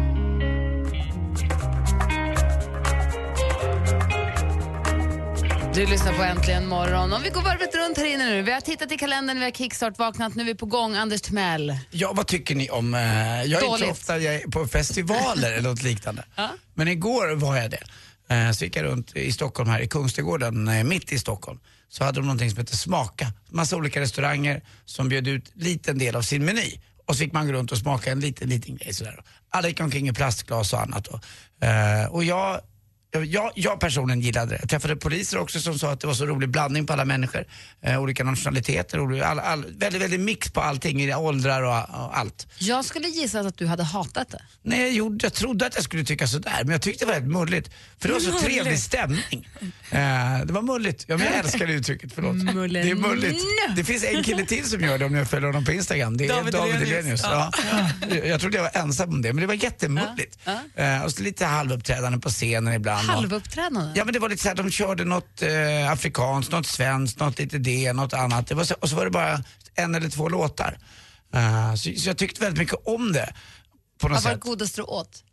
Du 5.78 5.86
lyssnar 5.86 6.14
på 6.14 6.24
Äntligen 6.24 6.68
morgon. 6.68 7.14
Om 7.14 7.24
vi 7.24 7.30
går 7.30 7.42
varvet 7.42 7.76
runt 7.76 7.98
här 7.98 8.06
inne 8.06 8.26
nu. 8.26 8.42
Vi 8.42 8.52
har 8.52 8.62
tittat 8.62 8.92
i 8.92 8.98
kalendern, 8.98 9.38
vi 9.40 9.44
har 9.44 9.52
kickstart-vaknat. 9.52 10.36
Nu 10.36 10.42
är 10.42 10.46
vi 10.46 10.56
på 10.56 10.66
gång. 10.66 10.96
Anders 10.96 11.22
Timell. 11.22 11.78
Ja, 11.92 12.14
vad 12.14 12.28
tycker 12.28 12.56
ni 12.56 12.70
om... 12.70 12.94
Eh, 12.94 13.02
jag 13.44 13.64
är 13.64 13.66
inte 13.66 13.86
så 13.86 13.92
ofta 13.92 14.18
jag 14.18 14.52
på 14.52 14.68
festivaler 14.68 15.52
eller 15.52 15.70
något 15.70 15.84
liknande. 15.84 16.24
Men 16.74 16.88
igår 16.88 17.36
var 17.36 17.58
jag 17.58 17.72
det. 17.72 17.84
Eh, 18.36 18.52
så 18.52 18.66
gick 18.66 18.76
jag 18.76 18.84
runt 18.84 19.16
i 19.16 19.32
Stockholm 19.32 19.70
här 19.70 19.80
i 19.80 19.88
Kungsträdgården, 19.88 20.68
eh, 20.68 20.84
mitt 20.84 21.12
i 21.12 21.20
Stockholm. 21.20 21.60
Så 21.90 22.04
hade 22.04 22.20
de 22.20 22.26
någonting 22.26 22.50
som 22.50 22.60
heter 22.60 22.76
Smaka. 22.76 23.28
Massa 23.50 23.76
olika 23.76 24.00
restauranger 24.00 24.62
som 24.86 25.10
bjöd 25.10 25.28
ut 25.28 25.52
liten 25.56 25.98
del 25.98 26.16
av 26.16 26.22
sin 26.22 26.46
meny. 26.46 26.80
Och 27.06 27.16
så 27.16 27.20
fick 27.20 27.34
man 27.34 27.48
gå 27.48 27.54
runt 27.54 27.72
och 27.72 27.78
smaka 27.78 28.12
en 28.12 28.20
liten, 28.20 28.50
liten 28.50 28.76
grej 28.78 28.94
sådär. 28.94 29.24
Alla 29.50 29.68
gick 29.68 29.80
omkring 29.80 30.10
i 30.10 30.14
plastglas 30.14 30.74
och 30.74 30.82
annat. 30.82 31.08
Och, 31.08 31.24
eh, 31.68 32.06
och 32.06 32.24
jag 32.24 32.62
jag, 33.12 33.52
jag 33.56 33.80
personligen 33.80 34.22
gillade 34.22 34.52
det. 34.52 34.58
Jag 34.62 34.70
träffade 34.70 34.96
poliser 34.96 35.38
också 35.38 35.60
som 35.60 35.80
sa 35.80 35.92
att 35.92 36.00
det 36.00 36.08
var 36.08 36.14
så 36.14 36.26
rolig 36.26 36.50
blandning 36.50 36.86
på 36.86 36.94
alla 36.94 37.06
människor. 37.06 37.46
Eh, 37.82 38.02
olika 38.02 38.24
nationaliteter, 38.24 39.00
olika, 39.00 39.26
all, 39.26 39.40
all, 39.40 39.66
väldigt, 39.78 40.02
väldigt 40.02 40.20
mix 40.20 40.50
på 40.52 40.62
allting, 40.62 41.02
i 41.02 41.16
åldrar 41.16 41.62
och, 41.64 42.06
och 42.06 42.18
allt. 42.18 42.48
Jag 42.58 42.86
skulle 42.86 43.08
gissa 43.08 43.40
att 43.40 43.58
du 43.58 43.68
hade 43.68 43.84
hatat 43.84 44.30
det. 44.30 44.42
Nej, 44.62 44.80
jag, 44.80 44.92
gjorde, 44.92 45.26
jag 45.26 45.34
trodde 45.34 45.66
att 45.66 45.76
jag 45.76 45.84
skulle 45.84 46.04
tycka 46.04 46.28
sådär, 46.28 46.60
men 46.64 46.70
jag 46.72 46.82
tyckte 46.82 47.06
det 47.06 47.12
var 47.12 47.20
rätt 47.20 47.28
mulligt. 47.28 47.72
För 48.00 48.08
det 48.08 48.14
var 48.14 48.22
så 48.22 48.28
Mulligt. 48.30 48.46
trevlig 48.46 48.80
stämning. 48.80 49.50
Eh, 49.92 50.00
det 50.46 50.54
var 50.54 50.62
mulligt. 50.62 51.06
Ja, 51.08 51.18
men 51.18 51.26
jag 51.26 51.36
älskar 51.36 51.68
det 51.68 51.74
uttrycket, 51.74 52.12
förlåt. 52.16 52.36
Mullen. 52.36 52.86
Det 52.86 52.92
är 52.92 52.96
mulligt. 52.96 53.44
Det 53.76 53.84
finns 53.84 54.04
en 54.04 54.24
kille 54.24 54.46
till 54.46 54.66
som 54.70 54.82
gör 54.82 54.98
det 54.98 55.06
om 55.06 55.16
jag 55.16 55.30
följer 55.30 55.48
honom 55.48 55.66
på 55.66 55.72
Instagram. 55.72 56.18
Det 56.18 56.26
är 56.26 56.30
David 56.30 56.54
David, 56.54 56.74
Hellenius. 56.76 57.24
Hellenius. 57.24 57.56
Ja. 58.12 58.26
Jag, 58.26 58.42
trodde 58.42 58.58
jag 58.58 58.64
var 58.64 58.82
ensam 58.82 59.10
om 59.10 59.22
det, 59.22 59.34
men 59.34 59.42
det 59.42 59.48
var 59.48 59.54
jättemulligt. 59.54 60.40
Eh, 60.76 61.04
och 61.04 61.12
så 61.12 61.24
lite 61.24 61.46
halvuppträdande 61.46 62.20
på 62.20 62.30
scenen 62.30 62.74
ibland. 62.74 63.07
Halvuppträdande. 63.16 63.92
Ja 63.96 64.06
men 64.06 64.14
det 64.14 64.20
var 64.20 64.30
lite 64.30 64.42
så 64.42 64.48
här, 64.48 64.56
de 64.56 64.72
körde 64.72 65.06
något 65.06 65.42
eh, 65.42 65.92
afrikanskt, 65.92 66.52
något 66.52 66.68
svenskt, 66.68 67.20
något 67.20 67.40
lite 67.40 67.58
det, 67.58 67.94
något 67.94 68.14
annat. 68.14 68.48
Det 68.48 68.56
var 68.56 68.64
så, 68.64 68.76
och 68.80 68.90
så 68.90 68.96
var 68.96 69.06
det 69.06 69.12
bara 69.12 69.44
en 69.76 69.96
eller 69.96 70.10
två 70.10 70.30
låtar. 70.30 70.78
Eh, 71.34 71.74
så, 71.76 71.92
så 71.98 72.10
jag 72.10 72.18
tyckte 72.18 72.42
väldigt 72.42 72.60
mycket 72.60 72.88
om 72.88 73.12
det. 73.12 73.34
På 74.02 74.08
något 74.08 74.16
Vad 74.16 74.24
var 74.24 74.32
det 74.32 74.40
godaste 74.40 74.82
du 74.82 74.86
åt? 74.86 75.24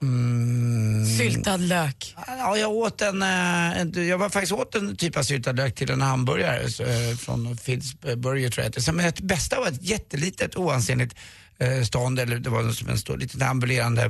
Syltad 1.18 1.56
lök. 1.60 2.14
Ja, 2.26 2.56
jag 2.56 2.70
åt 2.70 3.02
en, 3.02 3.22
eh, 3.22 3.80
en, 3.80 4.08
jag 4.08 4.18
var 4.18 4.28
faktiskt 4.28 4.52
åt 4.52 4.74
en 4.74 4.96
typ 4.96 5.16
av 5.16 5.22
syltad 5.22 5.52
lök 5.52 5.74
till 5.74 5.90
en 5.90 6.02
hamburgare 6.02 6.70
så, 6.70 6.82
eh, 6.82 7.16
från 7.16 7.56
Phils 7.56 8.00
Burger 8.00 8.50
tror 8.50 8.64
jag 8.64 8.72
det. 8.72 8.92
Men 8.92 9.12
det 9.16 9.22
bästa 9.22 9.60
var 9.60 9.68
ett 9.68 9.82
jättelitet 9.82 10.56
oansenligt 10.56 11.14
eh, 11.58 11.82
stånd, 11.84 12.18
eller 12.18 12.38
det 12.38 12.50
var 12.50 12.70
som 12.72 12.88
en 12.88 12.98
stor 12.98 13.16
liten 13.18 13.42
ambulerande 13.42 14.08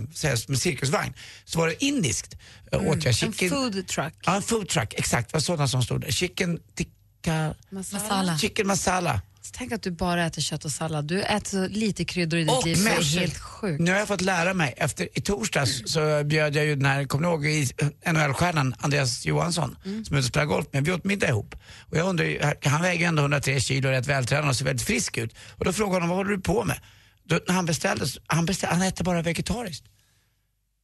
med 0.49 0.59
cirkusvagn. 0.59 1.15
Så 1.45 1.59
var 1.59 1.67
det 1.67 1.85
indiskt. 1.85 2.35
Eh, 2.73 2.79
åt 2.79 2.85
jag 2.85 2.95
Mm. 2.95 3.07
En 3.07 3.13
chicken, 3.15 3.51
food 3.51 3.87
truck. 3.87 4.15
Ja, 4.27 4.37
en 4.37 4.43
food 4.43 4.69
truck, 4.69 4.95
exakt. 4.97 5.29
Det 5.29 5.35
var 5.37 5.41
sådana 5.41 5.69
som 5.69 5.83
stod 5.83 6.01
där. 6.01 6.11
Chicken 6.11 6.59
tikka... 6.75 7.55
Masala. 7.71 8.39
Chicken 8.39 8.67
masala. 8.67 9.21
Tänk 9.53 9.73
att 9.73 9.83
du 9.83 9.91
bara 9.91 10.27
äter 10.27 10.43
kött 10.43 10.65
och 10.65 10.73
sallad. 10.73 11.05
Du 11.05 11.23
äter 11.23 11.49
så 11.51 11.69
lite 11.69 12.05
kryddor 12.05 12.39
i 12.41 12.45
ditt 12.45 12.53
Och 12.53 12.67
liv 12.67 12.75
så 12.75 12.83
det 12.85 12.91
är 12.91 13.21
helt 13.21 13.39
sjukt. 13.39 13.81
Nu 13.81 13.91
har 13.91 13.99
jag 13.99 14.09
fått 14.09 14.21
lära 14.21 14.55
mig, 14.55 14.75
efter, 14.77 15.09
i 15.19 15.21
torsdags 15.21 15.83
så 15.87 16.25
bjöd 16.25 16.57
jag 16.57 16.65
ju 16.65 16.77
den 16.77 16.85
här, 16.85 17.05
kommer 17.05 17.29
ni 17.29 17.33
ihåg 17.33 17.47
i- 17.47 17.71
NHL-stjärnan 18.13 18.75
Andreas 18.79 19.27
Johansson 19.27 19.77
Mm. 19.85 20.05
som 20.05 20.17
jag 20.17 20.25
spelar 20.25 20.47
golf 20.47 20.67
med, 20.73 20.85
vi 20.85 20.93
åt 20.93 21.05
middag 21.05 21.29
ihop. 21.29 21.55
Och 21.91 21.97
jag 21.97 22.07
undrar, 22.09 22.25
ju, 22.25 22.41
han 22.65 22.83
väger 22.83 23.01
ju 23.01 23.05
ändå 23.07 23.23
103 23.23 23.61
kilo, 23.61 23.89
är 23.89 23.93
rätt 23.93 24.07
vältränad 24.07 24.49
och 24.49 24.57
ser 24.57 24.65
väldigt 24.65 24.87
frisk 24.87 25.19
ut. 25.19 25.35
Och 25.51 25.65
då 25.65 25.73
frågade 25.73 25.95
honom, 25.95 26.09
vad 26.09 26.19
håller 26.19 26.31
du 26.31 26.41
på 26.41 26.65
med? 26.65 26.81
Då, 27.25 27.41
när 27.49 27.55
han 27.55 27.67
beställde, 27.67 28.07
han, 28.27 28.47
beställde, 28.47 28.75
han 28.77 28.83
äter 28.87 29.05
bara 29.05 29.23
vegetariskt. 29.23 29.87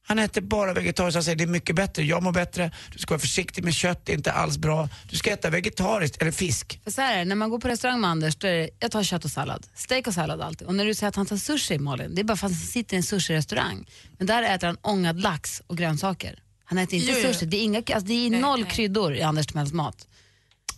Han 0.07 0.19
äter 0.19 0.41
bara 0.41 0.73
vegetariskt. 0.73 1.15
Han 1.15 1.23
säger 1.23 1.35
det 1.35 1.43
är 1.43 1.47
mycket 1.47 1.75
bättre, 1.75 2.03
jag 2.03 2.23
mår 2.23 2.31
bättre, 2.31 2.71
du 2.91 2.99
ska 2.99 3.13
vara 3.13 3.19
försiktig 3.19 3.63
med 3.63 3.73
kött, 3.73 4.05
det 4.05 4.11
är 4.11 4.17
inte 4.17 4.31
alls 4.31 4.57
bra. 4.57 4.89
Du 5.09 5.17
ska 5.17 5.31
äta 5.31 5.49
vegetariskt 5.49 6.21
eller 6.21 6.31
fisk. 6.31 6.79
För 6.83 6.91
så 6.91 7.01
här 7.01 7.13
är 7.13 7.19
det, 7.19 7.25
när 7.25 7.35
man 7.35 7.49
går 7.49 7.59
på 7.59 7.67
restaurang 7.67 8.01
med 8.01 8.09
Anders, 8.09 8.35
då 8.35 8.47
är 8.47 8.51
det, 8.51 8.69
jag 8.79 8.91
tar 8.91 9.03
kött 9.03 9.25
och 9.25 9.31
sallad. 9.31 9.67
Steak 9.75 10.07
och 10.07 10.13
sallad 10.13 10.41
alltid. 10.41 10.67
Och 10.67 10.75
när 10.75 10.85
du 10.85 10.93
säger 10.93 11.09
att 11.09 11.15
han 11.15 11.25
tar 11.25 11.37
sushi, 11.37 11.77
Malin, 11.79 12.15
det 12.15 12.21
är 12.21 12.23
bara 12.23 12.37
för 12.37 12.47
att 12.47 12.53
han 12.53 12.61
sitter 12.61 12.93
i 12.93 12.97
en 12.97 13.03
sushi-restaurang. 13.03 13.85
Men 14.17 14.27
där 14.27 14.43
äter 14.43 14.67
han 14.67 14.77
ångad 14.81 15.21
lax 15.21 15.61
och 15.67 15.77
grönsaker. 15.77 16.39
Han 16.63 16.77
äter 16.77 16.95
inte 16.95 17.11
Jo, 17.11 17.17
jo. 17.23 17.33
sushi. 17.33 17.45
Det 17.45 17.57
är, 17.57 17.63
inga, 17.63 17.77
alltså, 17.77 17.99
det 17.99 18.13
är 18.13 18.29
noll 18.29 18.65
kryddor 18.65 19.15
i 19.15 19.21
Anders 19.21 19.47
Timells 19.47 19.73
mat. 19.73 20.07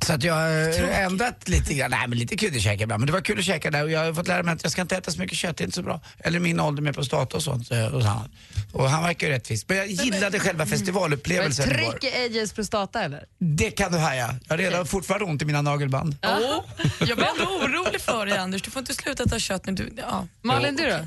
Så 0.05 0.13
att 0.13 0.23
jag 0.23 0.33
har 0.33 0.47
ändrat 0.91 1.49
lite 1.49 1.73
grann. 1.73 1.91
Nej 1.91 2.07
men 2.07 2.17
lite 2.17 2.37
kryddig 2.37 2.61
käkar 2.61 2.83
ibland. 2.83 2.99
Men 3.01 3.07
det 3.07 3.13
var 3.13 3.21
kul 3.21 3.39
att 3.39 3.45
käka 3.45 3.71
där 3.71 3.83
och 3.83 3.91
jag 3.91 3.99
har 4.05 4.13
fått 4.13 4.27
lära 4.27 4.43
mig 4.43 4.53
att 4.53 4.63
jag 4.63 4.71
ska 4.71 4.81
inte 4.81 4.97
äta 4.97 5.11
så 5.11 5.19
mycket 5.19 5.37
kött, 5.37 5.57
det 5.57 5.63
är 5.63 5.65
inte 5.65 5.75
så 5.75 5.83
bra. 5.83 6.01
Eller 6.19 6.39
min 6.39 6.59
ålder 6.59 6.83
med 6.83 6.93
prostata 6.95 7.37
och 7.37 7.43
sånt. 7.43 7.71
eh, 7.71 7.85
Och, 7.85 8.03
han. 8.03 8.29
och 8.71 8.89
han 8.89 9.03
verkar 9.03 9.27
ju 9.27 9.33
rättvis. 9.33 9.67
Men 9.67 9.77
jag 9.77 9.87
gillade 9.87 10.39
själva 10.39 10.65
festivalupplevelsen 10.65 11.79
igår. 11.79 11.91
Tryck 11.91 12.13
i 12.13 12.17
AJs 12.17 12.53
prostata 12.53 13.03
eller? 13.03 13.23
Det 13.39 13.71
kan 13.71 13.91
du 13.91 13.97
haja. 13.97 14.35
Jag 14.47 14.53
har 14.53 14.57
redan 14.57 14.85
fortfarande 14.85 15.25
ont 15.25 15.41
i 15.41 15.45
mina 15.45 15.61
nagelband. 15.61 16.15
Åh, 16.23 16.63
jag 16.99 17.17
blir 17.17 17.27
ändå 17.39 17.51
orolig 17.55 18.01
för 18.01 18.25
dig 18.25 18.37
Anders, 18.37 18.61
du 18.61 18.71
får 18.71 18.79
inte 18.79 18.93
sluta 18.93 19.25
ta 19.25 19.39
kött 19.39 19.65
men 19.65 19.75
du, 19.75 19.93
ja. 19.97 20.27
Malin, 20.41 20.75
du 20.75 20.83
då? 20.89 20.97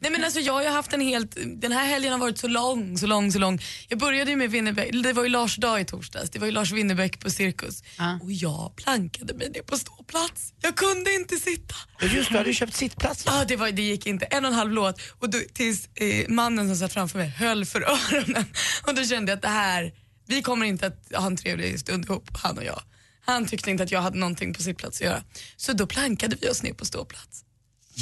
Nej 0.00 0.10
men 0.10 0.24
alltså 0.24 0.40
jag 0.40 0.52
har 0.52 0.62
ju 0.62 0.68
haft 0.68 0.92
en 0.92 1.00
helt, 1.00 1.36
den 1.56 1.72
här 1.72 1.86
helgen 1.86 2.12
har 2.12 2.18
varit 2.18 2.38
så 2.38 2.48
lång, 2.48 2.98
så 2.98 3.06
lång, 3.06 3.32
så 3.32 3.38
lång. 3.38 3.60
Jag 3.88 3.98
började 3.98 4.30
ju 4.30 4.36
med 4.36 4.50
Winnerbäck, 4.50 5.02
det 5.02 5.12
var 5.12 5.22
ju 5.22 5.28
Lars 5.28 5.56
dag 5.56 5.80
i 5.80 5.84
torsdags, 5.84 6.30
det 6.30 6.38
var 6.38 6.46
ju 6.46 6.52
Lars 6.52 6.72
Winnerbäck 6.72 7.20
på 7.20 7.30
Cirkus. 7.30 7.82
Och 8.22 8.32
jag 8.32 8.76
plankade 8.76 9.34
mig 9.34 9.50
ner 9.50 9.62
på 9.62 9.76
ståplats. 9.76 10.52
Jag 10.60 10.76
kunde 10.76 11.14
inte 11.14 11.36
sitta. 11.36 11.74
Just 12.00 12.30
du 12.30 12.36
hade 12.36 12.48
ju 12.48 12.54
köpt 12.54 12.74
sittplats. 12.74 13.24
Ja, 13.26 13.44
det, 13.48 13.56
var, 13.56 13.70
det 13.70 13.82
gick 13.82 14.06
inte. 14.06 14.24
En 14.24 14.44
och 14.44 14.50
en 14.50 14.54
halv 14.56 14.72
låt 14.72 15.00
och 15.18 15.30
då, 15.30 15.38
tills 15.52 15.88
eh, 15.94 16.28
mannen 16.28 16.68
som 16.68 16.76
satt 16.76 16.92
framför 16.92 17.18
mig 17.18 17.28
höll 17.28 17.64
för 17.64 17.82
öronen. 17.82 18.44
Och 18.86 18.94
då 18.94 19.04
kände 19.04 19.32
jag 19.32 19.36
att 19.36 19.42
det 19.42 19.48
här, 19.48 19.92
vi 20.26 20.42
kommer 20.42 20.66
inte 20.66 20.86
att 20.86 21.12
ha 21.14 21.26
en 21.26 21.36
trevlig 21.36 21.80
stund 21.80 22.04
ihop, 22.04 22.28
han 22.32 22.58
och 22.58 22.64
jag. 22.64 22.82
Han 23.20 23.46
tyckte 23.46 23.70
inte 23.70 23.82
att 23.82 23.90
jag 23.90 24.02
hade 24.02 24.18
någonting 24.18 24.54
på 24.54 24.62
sittplats 24.62 25.00
att 25.00 25.06
göra. 25.06 25.22
Så 25.56 25.72
då 25.72 25.86
plankade 25.86 26.36
vi 26.40 26.48
oss 26.48 26.62
ner 26.62 26.72
på 26.72 26.84
ståplats. 26.84 27.44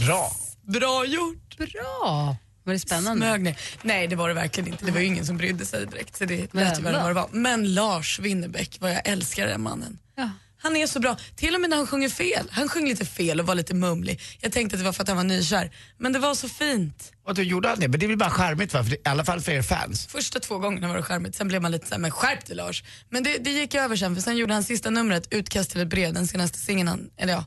Bra. 0.07 0.37
Bra 0.67 1.05
gjort! 1.07 1.57
Bra! 1.59 2.37
Var 2.65 2.73
det 2.73 2.79
spännande? 2.79 3.27
Smög 3.27 3.41
ner. 3.43 3.59
Nej 3.83 4.07
det 4.07 4.17
var 4.17 4.29
det 4.29 4.35
verkligen 4.35 4.71
inte. 4.73 4.85
Det 4.85 4.93
var 4.93 5.01
ju 5.01 5.07
ingen 5.07 5.27
som 5.27 5.37
brydde 5.37 5.67
sig 5.67 5.87
direkt. 5.87 6.17
Så 6.17 6.25
det 6.25 6.55
lät 6.55 6.79
ju 6.79 6.83
värre 6.83 6.97
än 6.97 7.03
vad 7.03 7.11
det 7.11 7.15
var. 7.15 7.29
Men 7.33 7.75
Lars 7.75 8.19
Winnerbäck, 8.19 8.77
vad 8.81 8.91
jag 8.93 9.09
älskar 9.09 9.47
den 9.47 9.61
mannen. 9.63 9.99
Ja. 10.17 10.31
Han 10.59 10.77
är 10.77 10.87
så 10.87 11.01
bra. 11.01 11.17
Till 11.37 11.55
och 11.55 11.61
med 11.61 11.71
när 11.71 11.77
han 11.77 11.87
sjunger 11.87 12.09
fel. 12.09 12.49
Han 12.51 12.69
sjöng 12.69 12.89
lite 12.89 13.05
fel 13.05 13.41
och 13.41 13.47
var 13.47 13.55
lite 13.55 13.75
mumlig. 13.75 14.21
Jag 14.41 14.53
tänkte 14.53 14.75
att 14.77 14.81
det 14.81 14.85
var 14.85 14.93
för 14.93 15.03
att 15.03 15.09
han 15.09 15.17
var 15.17 15.25
nykär. 15.25 15.71
Men 15.99 16.13
det 16.13 16.19
var 16.19 16.35
så 16.35 16.49
fint. 16.49 17.13
Och 17.27 17.35
du 17.35 17.43
gjorde 17.43 17.69
han 17.69 17.81
det? 17.81 17.89
Men 17.89 18.01
det 18.01 18.07
är 18.07 18.09
väl 18.09 18.17
bara 18.19 18.31
charmigt 18.31 18.75
va? 18.75 18.85
För 18.85 18.91
det, 18.91 18.97
I 18.97 19.01
alla 19.05 19.25
fall 19.25 19.41
för 19.41 19.53
er 19.53 19.63
fans. 19.63 20.07
Första 20.07 20.41
två 20.41 20.59
gångerna 20.59 20.89
var 20.89 20.97
det 20.97 21.03
charmigt, 21.03 21.35
sen 21.35 21.49
blev 21.49 21.63
man 21.63 21.71
lite 21.73 21.87
såhär, 21.87 22.01
men 22.01 22.11
skärp 22.11 22.47
dig 22.47 22.57
Lars. 22.57 22.85
Men 23.11 23.23
det, 23.23 23.39
det 23.39 23.51
gick 23.51 23.75
över 23.75 23.97
sen, 23.97 24.15
för 24.15 24.23
sen 24.23 24.37
gjorde 24.37 24.55
han 24.55 24.65
sista 24.65 24.91
numret, 24.91 25.29
Utkast 25.31 25.71
till 25.71 25.81
ett 25.81 25.89
brev, 25.89 26.15
den 26.15 26.27
senaste 26.27 26.59
singeln, 26.59 26.89
han- 26.89 27.11
eller 27.17 27.33
ja, 27.33 27.45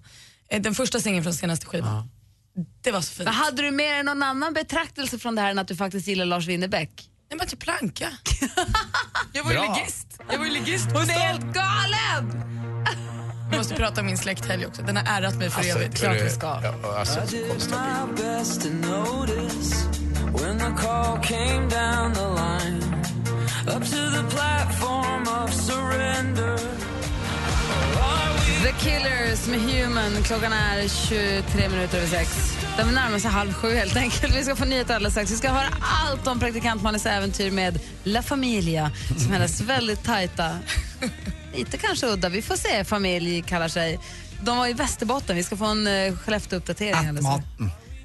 eh, 0.50 0.62
den 0.62 0.76
första 0.76 1.00
singeln 1.00 1.24
från 1.24 1.34
senaste 1.34 1.66
skivan. 1.66 2.10
Det 2.82 2.92
var 2.92 3.02
så 3.02 3.14
fint. 3.14 3.26
Men 3.26 3.34
hade 3.34 3.62
du 3.62 3.72
mer 3.72 3.94
än 3.94 4.06
någon 4.06 4.24
annan 4.24 4.54
betraktelse 4.54 5.20
från 5.20 5.36
det 5.36 5.42
här 5.42 5.52
än 5.52 5.60
att 5.60 5.68
du 5.68 5.76
faktiskt 5.76 6.08
gillar 6.08 6.26
Lars 6.26 6.48
Winnerbäck? 6.48 7.10
Nej 7.30 7.38
men 7.38 7.48
typ 7.48 7.60
planka. 7.60 8.10
jag 9.34 9.44
var 9.44 9.52
ju 9.52 9.58
ligist. 9.58 10.08
Jag 10.32 10.38
var 10.38 10.46
ju 10.46 10.52
ligist. 10.52 10.86
Hon 10.86 11.02
är 11.02 11.20
helt 11.20 11.42
galen! 11.42 12.44
Vi 13.52 13.58
måste 13.58 13.76
prata 13.76 14.02
om 14.02 14.08
min 14.08 14.18
släkthelg 14.18 14.66
också, 14.66 14.82
den 14.82 14.98
har 14.98 15.04
ärrat 15.04 15.36
mig 15.36 15.50
för 15.50 15.78
evigt. 15.78 16.00
klart 16.00 16.18
vi 16.22 16.30
ska. 16.30 16.62
Ja, 16.64 17.00
alltså, 17.00 17.20
konstigt. 17.20 17.74
The 28.64 28.72
Killers 28.72 29.48
med 29.48 29.60
Human. 29.62 30.24
Klockan 30.24 30.54
är 30.54 30.88
23 30.88 31.70
minuter 31.70 31.98
över 31.98 32.08
sex. 32.08 32.58
De 32.78 32.84
närmar 32.92 33.20
sig 33.20 33.32
halv 33.32 33.54
sju 33.54 33.76
helt 33.76 33.96
enkelt. 33.96 34.36
Vi 34.36 34.44
ska 34.44 34.56
få 34.56 34.66
nyheter 34.66 34.96
alldeles 34.96 35.14
strax. 35.14 35.32
Vi 35.32 35.36
ska 35.36 35.50
höra 35.50 35.68
allt 35.82 36.28
om 36.28 36.40
praktikant 36.40 36.82
Malins 36.82 37.06
äventyr 37.06 37.52
med 37.52 37.80
La 38.04 38.22
Familia, 38.22 38.92
som 39.18 39.32
hennes 39.32 39.62
väldigt 39.62 40.04
tajta, 40.04 40.60
lite 41.54 41.78
kanske 41.78 42.08
udda, 42.08 42.30
vi 42.30 42.42
får 42.42 42.56
se, 42.56 42.84
familj 42.84 43.42
kallar 43.42 43.68
sig. 43.68 44.00
De 44.42 44.58
var 44.58 44.68
i 44.68 44.74
Västerbotten. 44.74 45.36
Vi 45.36 45.44
ska 45.44 45.58
få 45.58 45.66
en 45.66 45.88
uh, 45.88 46.18
Skellefteå-uppdatering. 46.18 46.96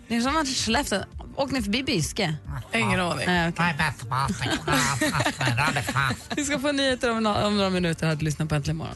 Ni 0.08 0.22
som 0.22 0.34
var 0.34 0.44
till 0.44 0.54
Skellefteå, 0.54 1.02
åkte 1.36 1.54
ni 1.54 1.62
förbi 1.62 1.82
Byske? 1.82 2.34
Ingen 2.74 3.00
aning. 3.00 3.28
Vi 6.36 6.44
ska 6.44 6.58
få 6.58 6.72
nyheter 6.72 7.10
om, 7.10 7.26
no- 7.26 7.42
om 7.46 7.56
några 7.56 7.70
minuter. 7.70 8.06
Att 8.08 8.22
lyssna 8.22 8.46
på 8.46 8.54
Äntligen 8.54 8.76
morgon. 8.76 8.94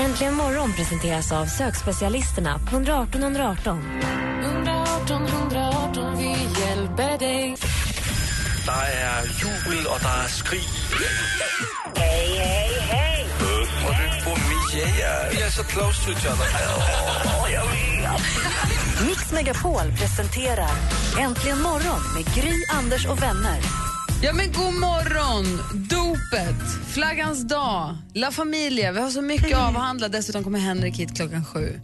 Äntligen 0.00 0.34
morgon 0.34 0.72
presenteras 0.72 1.32
av 1.32 1.46
sökspecialisterna 1.46 2.58
på 2.58 2.76
118 2.76 3.22
118. 3.22 4.00
118 4.42 5.26
118, 5.26 6.18
vi 6.18 6.28
hjälper 6.60 7.18
dig. 7.18 7.56
Der 8.66 8.72
er 8.72 9.22
jubel, 9.40 9.86
og 9.86 10.00
der 10.00 10.24
er 10.24 10.28
skrig. 10.28 10.68
Hej, 11.96 12.26
hej, 12.38 12.70
hej. 12.80 13.24
Og 13.86 13.92
det 14.00 14.24
får 14.24 14.36
mig, 14.36 14.98
yeah. 14.98 15.32
We 15.32 15.44
are 15.44 15.50
so 15.50 15.62
close 15.62 16.04
to 16.04 16.10
each 16.10 16.26
other. 16.26 16.46
Oh, 17.24 17.52
jag 17.52 17.62
vet. 17.62 18.20
Mix 19.06 19.32
Megapol 19.32 19.92
presenterar 19.98 20.74
Äntligen 21.18 21.62
morgon 21.62 22.00
med 22.14 22.24
Gry, 22.34 22.64
Anders 22.78 23.06
och 23.06 23.22
vänner. 23.22 23.89
Ja 24.22 24.32
men 24.32 24.52
god 24.52 24.74
morgon! 24.74 25.44
Dopet, 25.88 26.86
flaggans 26.86 27.48
dag, 27.48 27.96
La 28.14 28.30
Familia. 28.30 28.92
Vi 28.92 29.00
har 29.00 29.10
så 29.10 29.22
mycket 29.22 29.56
att 29.58 29.68
avhandla. 29.68 30.08
Dessutom 30.08 30.44
kommer 30.44 30.58
Henrik 30.58 30.96
hit 30.96 31.16
klockan 31.16 31.44
sju. 31.44 31.80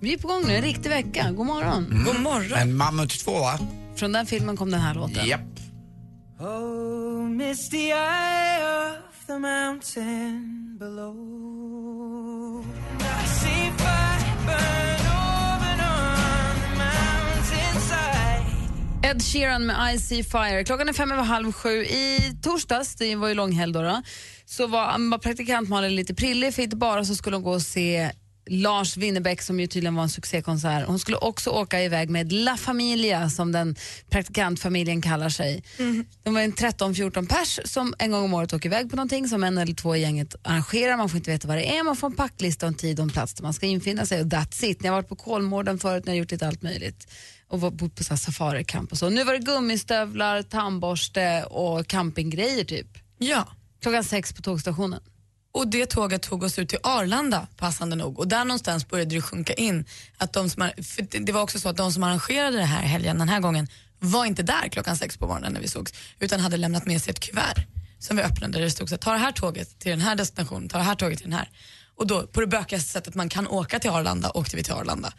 Vi 0.00 0.14
är 0.14 0.18
på 0.18 0.28
gång 0.28 0.42
nu, 0.46 0.54
en 0.54 0.62
riktig 0.62 0.90
vecka. 0.90 1.30
God 1.30 1.46
morgon. 1.46 2.04
God 2.06 2.20
morgon. 2.20 2.58
En 2.58 2.76
Mammut 2.76 3.10
2 3.24 3.32
va? 3.32 3.58
Från 3.96 4.12
den 4.12 4.26
filmen 4.26 4.56
kom 4.56 4.70
den 4.70 4.80
här 4.80 4.94
låten. 4.94 5.26
Japp. 5.26 5.40
Oh, 6.38 7.28
misty 7.28 7.76
eye 7.76 8.88
of 8.88 9.26
the 9.26 9.38
mountain 9.38 10.76
below. 10.78 12.39
Ed 19.10 19.22
Sheeran 19.22 19.66
med 19.66 19.94
I 19.94 19.98
See 19.98 20.24
Fire. 20.24 20.64
Klockan 20.64 20.88
är 20.88 20.92
fem 20.92 21.12
över 21.12 21.22
halv 21.22 21.52
sju. 21.52 21.84
I 21.84 22.36
torsdags, 22.42 22.94
det 22.94 23.16
var 23.16 23.28
ju 23.28 23.34
långhelg 23.34 23.72
då, 23.72 23.82
då 23.82 24.02
så 24.44 24.66
var, 24.66 25.10
var 25.10 25.18
praktikant 25.18 25.68
Malin 25.68 25.94
lite 25.94 26.14
prillig 26.14 26.54
för 26.54 26.62
inte 26.62 26.76
bara 26.76 27.04
så 27.04 27.14
skulle 27.14 27.36
hon 27.36 27.42
gå 27.42 27.52
och 27.52 27.62
se 27.62 28.10
Lars 28.50 28.96
Winnerbäck 28.96 29.42
som 29.42 29.60
ju 29.60 29.66
tydligen 29.66 29.94
var 29.94 30.02
en 30.02 30.08
succékonsert. 30.08 30.86
Hon 30.86 30.98
skulle 30.98 31.16
också 31.16 31.50
åka 31.50 31.82
iväg 31.82 32.10
med 32.10 32.32
La 32.32 32.56
Familia 32.56 33.30
som 33.30 33.52
den 33.52 33.76
praktikantfamiljen 34.10 35.02
kallar 35.02 35.28
sig. 35.28 35.64
De 36.22 36.34
var 36.34 36.40
en 36.40 36.52
13-14 36.52 37.28
pers 37.28 37.60
som 37.64 37.94
en 37.98 38.10
gång 38.10 38.24
om 38.24 38.34
året 38.34 38.52
åker 38.52 38.68
iväg 38.68 38.90
på 38.90 38.96
någonting 38.96 39.28
som 39.28 39.44
en 39.44 39.58
eller 39.58 39.74
två 39.74 39.96
i 39.96 40.00
gänget 40.00 40.34
arrangerar. 40.42 40.96
Man 40.96 41.08
får 41.08 41.16
inte 41.16 41.30
veta 41.30 41.48
vad 41.48 41.56
det 41.56 41.76
är, 41.76 41.82
man 41.82 41.96
får 41.96 42.06
en 42.06 42.16
packlista 42.16 42.66
och 42.66 42.68
en 42.68 42.78
tid 42.78 42.98
och 42.98 43.02
en 43.02 43.10
plats 43.10 43.34
där 43.34 43.42
man 43.42 43.54
ska 43.54 43.66
infinna 43.66 44.06
sig 44.06 44.20
och 44.20 44.26
that's 44.26 44.64
it. 44.64 44.82
Ni 44.82 44.88
har 44.88 44.96
varit 44.96 45.08
på 45.08 45.16
Kolmården 45.16 45.78
förut, 45.78 46.04
ni 46.06 46.12
har 46.12 46.16
gjort 46.16 46.30
lite 46.30 46.46
allt 46.46 46.62
möjligt 46.62 47.06
och 47.50 47.60
var- 47.60 47.70
bott 47.70 47.94
på 47.94 48.04
så 48.04 48.10
här 48.10 48.18
safaricamp 48.18 48.92
och 48.92 48.98
så. 48.98 49.08
Nu 49.10 49.24
var 49.24 49.32
det 49.32 49.38
gummistövlar, 49.38 50.42
tandborste 50.42 51.44
och 51.44 51.86
campinggrejer 51.86 52.64
typ. 52.64 52.86
Ja. 53.18 53.48
Klockan 53.82 54.04
sex 54.04 54.32
på 54.32 54.42
tågstationen. 54.42 55.00
Och 55.52 55.68
det 55.68 55.86
tåget 55.86 56.22
tog 56.22 56.42
oss 56.42 56.58
ut 56.58 56.68
till 56.68 56.78
Arlanda, 56.82 57.46
passande 57.56 57.96
nog. 57.96 58.18
Och 58.18 58.28
där 58.28 58.44
någonstans 58.44 58.88
började 58.88 59.14
det 59.14 59.20
sjunka 59.22 59.52
in. 59.52 59.84
Att 60.16 60.32
de 60.32 60.50
som, 60.50 60.70
det- 61.10 61.32
var 61.32 61.42
också 61.42 61.60
så 61.60 61.68
att 61.68 61.76
de 61.76 61.92
som 61.92 62.02
arrangerade 62.02 62.56
det 62.56 62.64
här 62.64 62.82
helgen 62.82 63.18
den 63.18 63.28
här 63.28 63.40
gången 63.40 63.68
var 63.98 64.24
inte 64.26 64.42
där 64.42 64.68
klockan 64.68 64.96
sex 64.96 65.16
på 65.16 65.26
morgonen 65.26 65.52
när 65.52 65.60
vi 65.60 65.68
sågs, 65.68 65.92
utan 66.18 66.40
hade 66.40 66.56
lämnat 66.56 66.86
med 66.86 67.02
sig 67.02 67.10
ett 67.10 67.20
kuvert 67.20 67.66
som 67.98 68.16
vi 68.16 68.22
öppnade 68.22 68.52
där 68.52 68.60
det 68.60 68.70
stod 68.70 68.88
så 68.88 68.94
här, 68.94 68.98
ta 68.98 69.12
det 69.12 69.18
här 69.18 69.32
tåget 69.32 69.78
till 69.78 69.90
den 69.90 70.00
här 70.00 70.14
destinationen, 70.16 70.68
ta 70.68 70.78
det 70.78 70.84
här 70.84 70.94
tåget 70.94 71.18
till 71.18 71.30
den 71.30 71.38
här. 71.38 71.50
Och 71.96 72.06
då, 72.06 72.26
på 72.26 72.40
det 72.40 72.46
bökigaste 72.46 72.90
sättet 72.90 73.14
man 73.14 73.28
kan 73.28 73.46
åka 73.48 73.78
till 73.78 73.90
Arlanda, 73.90 74.30
åkte 74.34 74.56
vi 74.56 74.62
till 74.62 74.72
Arlanda. 74.72 75.12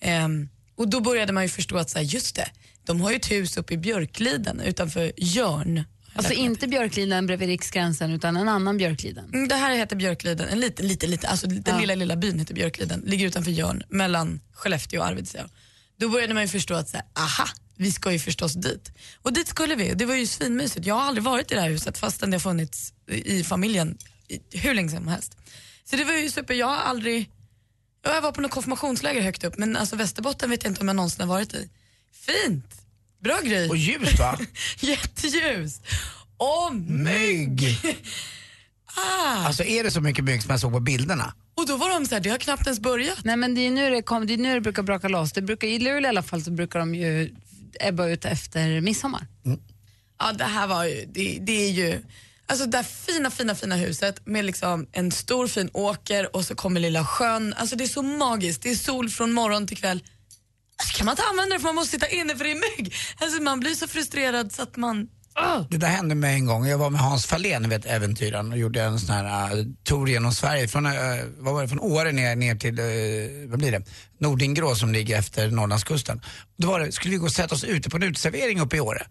Ehm, 0.00 0.48
och 0.78 0.88
då 0.88 1.00
började 1.00 1.32
man 1.32 1.42
ju 1.42 1.48
förstå 1.48 1.76
att, 1.76 1.90
så 1.90 1.98
här, 1.98 2.04
just 2.04 2.36
det, 2.36 2.48
de 2.84 3.00
har 3.00 3.10
ju 3.10 3.16
ett 3.16 3.30
hus 3.30 3.56
uppe 3.56 3.74
i 3.74 3.78
Björkliden 3.78 4.60
utanför 4.60 5.12
Jörn. 5.16 5.84
Alltså 6.14 6.32
inte 6.32 6.68
Björkliden 6.68 7.26
bredvid 7.26 7.48
Riksgränsen 7.48 8.10
utan 8.12 8.36
en 8.36 8.48
annan 8.48 8.78
Björkliden. 8.78 9.24
Mm, 9.34 9.48
Det 9.48 9.54
här 9.54 9.74
heter 9.76 9.96
Björkliden, 9.96 10.48
en 10.48 10.60
liten, 10.60 10.88
liten, 10.88 11.10
liten, 11.10 11.30
alltså 11.30 11.46
den 11.46 11.62
Ja. 11.66 11.78
lilla, 11.80 11.94
lilla 11.94 12.16
byn 12.16 12.38
heter 12.38 12.54
Björkliden, 12.54 13.00
ligger 13.06 13.26
utanför 13.26 13.50
Jörn, 13.50 13.82
mellan 13.88 14.40
Skellefteå 14.52 15.00
och 15.00 15.06
Arvidsjaur. 15.06 15.48
Då 15.96 16.08
började 16.08 16.34
man 16.34 16.42
ju 16.42 16.48
förstå 16.48 16.74
att, 16.74 16.88
så 16.88 16.96
här, 16.96 17.06
aha, 17.16 17.48
vi 17.76 17.92
ska 17.92 18.12
ju 18.12 18.18
förstås 18.18 18.52
dit. 18.54 18.90
Och 19.22 19.32
dit 19.32 19.48
skulle 19.48 19.74
vi, 19.74 19.94
det 19.94 20.04
var 20.06 20.14
ju 20.14 20.26
svinmysigt. 20.26 20.86
Jag 20.86 20.94
har 20.94 21.02
aldrig 21.02 21.24
varit 21.24 21.52
i 21.52 21.54
det 21.54 21.60
här 21.60 21.70
huset 21.70 21.98
fastän 21.98 22.30
det 22.30 22.34
har 22.34 22.40
funnits 22.40 22.92
i 23.10 23.44
familjen 23.44 23.98
i, 24.28 24.58
hur 24.58 24.74
länge 24.74 24.88
som 24.90 25.08
helst. 25.08 25.36
Så 25.84 25.96
det 25.96 26.04
var 26.04 26.12
ju 26.12 26.30
super, 26.30 26.54
jag 26.54 26.66
har 26.66 26.76
aldrig, 26.76 27.30
jag 28.14 28.22
var 28.22 28.32
på 28.32 28.40
något 28.40 28.50
konfirmationsläger 28.50 29.22
högt 29.22 29.44
upp 29.44 29.58
men 29.58 29.76
alltså 29.76 29.96
Västerbotten 29.96 30.50
vet 30.50 30.64
jag 30.64 30.70
inte 30.70 30.80
om 30.80 30.88
jag 30.88 30.96
någonsin 30.96 31.20
har 31.20 31.28
varit 31.28 31.54
i. 31.54 31.68
Fint! 32.12 32.74
Bra 33.20 33.40
grej. 33.40 33.68
Och 33.68 33.76
ljust 33.76 34.18
va? 34.18 34.38
Jätteljust. 34.80 35.82
Och 36.36 36.74
Mygg! 36.74 37.78
Ah. 38.96 39.46
Alltså 39.46 39.64
är 39.64 39.84
det 39.84 39.90
så 39.90 40.00
mycket 40.00 40.24
mygg 40.24 40.42
som 40.42 40.50
jag 40.50 40.60
såg 40.60 40.72
på 40.72 40.80
bilderna? 40.80 41.34
Och 41.54 41.66
då 41.66 41.76
var 41.76 41.90
de 41.90 42.06
så 42.06 42.14
här, 42.14 42.22
det 42.22 42.30
har 42.30 42.38
knappt 42.38 42.66
ens 42.66 42.80
börjat. 42.80 43.24
Nej 43.24 43.36
men 43.36 43.54
det 43.54 43.60
är 43.60 43.70
nu 43.70 43.90
det, 43.90 44.02
kom, 44.02 44.26
det, 44.26 44.34
är 44.34 44.38
nu 44.38 44.54
det 44.54 44.60
brukar 44.60 44.82
braka 44.82 45.08
loss. 45.08 45.32
Det 45.32 45.42
brukar, 45.42 45.68
I 45.68 45.78
Luleå 45.78 46.00
i 46.00 46.06
alla 46.06 46.22
fall 46.22 46.42
så 46.42 46.50
brukar 46.50 46.78
de 46.78 46.94
ju 46.94 47.34
ebba 47.80 48.06
ut 48.06 48.24
efter 48.24 48.80
midsommar. 48.80 49.26
Ja, 50.18 50.32
det 50.32 50.44
här 50.44 50.66
var 50.66 50.84
ju, 50.84 51.04
det, 51.12 51.38
det 51.40 51.52
är 51.52 51.70
ju, 51.70 52.02
alltså 52.48 52.66
det 52.66 52.76
här 52.76 52.84
fina, 52.84 53.30
fina, 53.30 53.54
fina 53.54 53.76
huset 53.76 54.26
med 54.26 54.44
liksom 54.44 54.86
en 54.92 55.12
stor 55.12 55.46
fin 55.46 55.70
åker 55.72 56.36
och 56.36 56.44
så 56.44 56.54
kommer 56.54 56.80
lilla 56.80 57.04
sjön. 57.04 57.54
Alltså 57.56 57.76
det 57.76 57.84
är 57.84 57.88
så 57.88 58.02
magiskt. 58.02 58.62
Det 58.62 58.70
är 58.70 58.74
sol 58.74 59.10
från 59.10 59.32
morgon 59.32 59.66
till 59.66 59.76
kväll. 59.76 60.02
Alltså, 60.78 60.98
kan 60.98 61.04
man 61.04 61.12
inte 61.12 61.22
använda 61.22 61.54
det 61.54 61.60
för 61.60 61.68
man 61.68 61.74
måste 61.74 61.90
sitta 61.90 62.08
inne 62.08 62.36
för 62.36 62.44
det 62.44 62.50
är 62.50 62.76
mygg. 62.78 62.94
Alltså 63.18 63.42
man 63.42 63.60
blir 63.60 63.74
så 63.74 63.88
frustrerad 63.88 64.52
så 64.52 64.62
att 64.62 64.76
man. 64.76 65.08
Ah! 65.34 65.64
Det 65.70 65.76
där 65.76 65.88
hände 65.88 66.14
mig 66.14 66.34
en 66.34 66.46
gång. 66.46 66.66
Jag 66.66 66.78
var 66.78 66.90
med 66.90 67.00
Hans 67.00 67.26
Fahlén, 67.26 67.62
ni 67.62 67.68
vet 67.68 67.86
äventyraren, 67.86 68.52
och 68.52 68.58
gjorde 68.58 68.82
en 68.82 68.98
sån 68.98 69.14
här 69.14 69.58
uh, 69.58 69.66
tour 69.84 70.08
genom 70.08 70.32
Sverige. 70.32 70.68
Från, 70.68 70.86
uh, 70.86 70.92
vad 71.38 71.54
var 71.54 71.62
det, 71.62 71.68
från 71.68 71.80
Åre 71.80 72.12
ner, 72.12 72.36
ner 72.36 72.54
till, 72.54 72.80
uh, 72.80 73.50
vad 73.50 73.58
blir 73.58 73.72
det, 73.72 73.82
Nordingrå 74.18 74.74
som 74.74 74.92
ligger 74.92 75.18
efter 75.18 75.50
Norrlandskusten. 75.50 76.20
Då 76.56 76.68
var 76.68 76.80
det, 76.80 76.92
skulle 76.92 77.12
vi 77.12 77.18
gå 77.18 77.26
och 77.26 77.32
sätta 77.32 77.54
oss 77.54 77.64
ute 77.64 77.90
på 77.90 77.96
en 77.96 78.02
uteservering 78.02 78.60
uppe 78.60 78.76
i 78.76 78.80
Åre. 78.80 79.06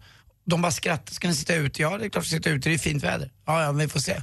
De 0.48 0.62
bara 0.62 0.72
skrattade, 0.72 1.14
ska 1.14 1.28
ni 1.28 1.34
sitta 1.34 1.54
ute? 1.54 1.82
Ja 1.82 1.98
det 1.98 2.04
är 2.04 2.08
klart 2.08 2.24
vi 2.24 2.28
ska 2.28 2.36
sitta 2.36 2.50
ute, 2.50 2.68
det 2.68 2.74
är 2.74 2.78
fint 2.78 3.02
väder. 3.04 3.30
Ja, 3.46 3.62
ja, 3.62 3.72
vi 3.72 3.88
får 3.88 4.00
se. 4.00 4.22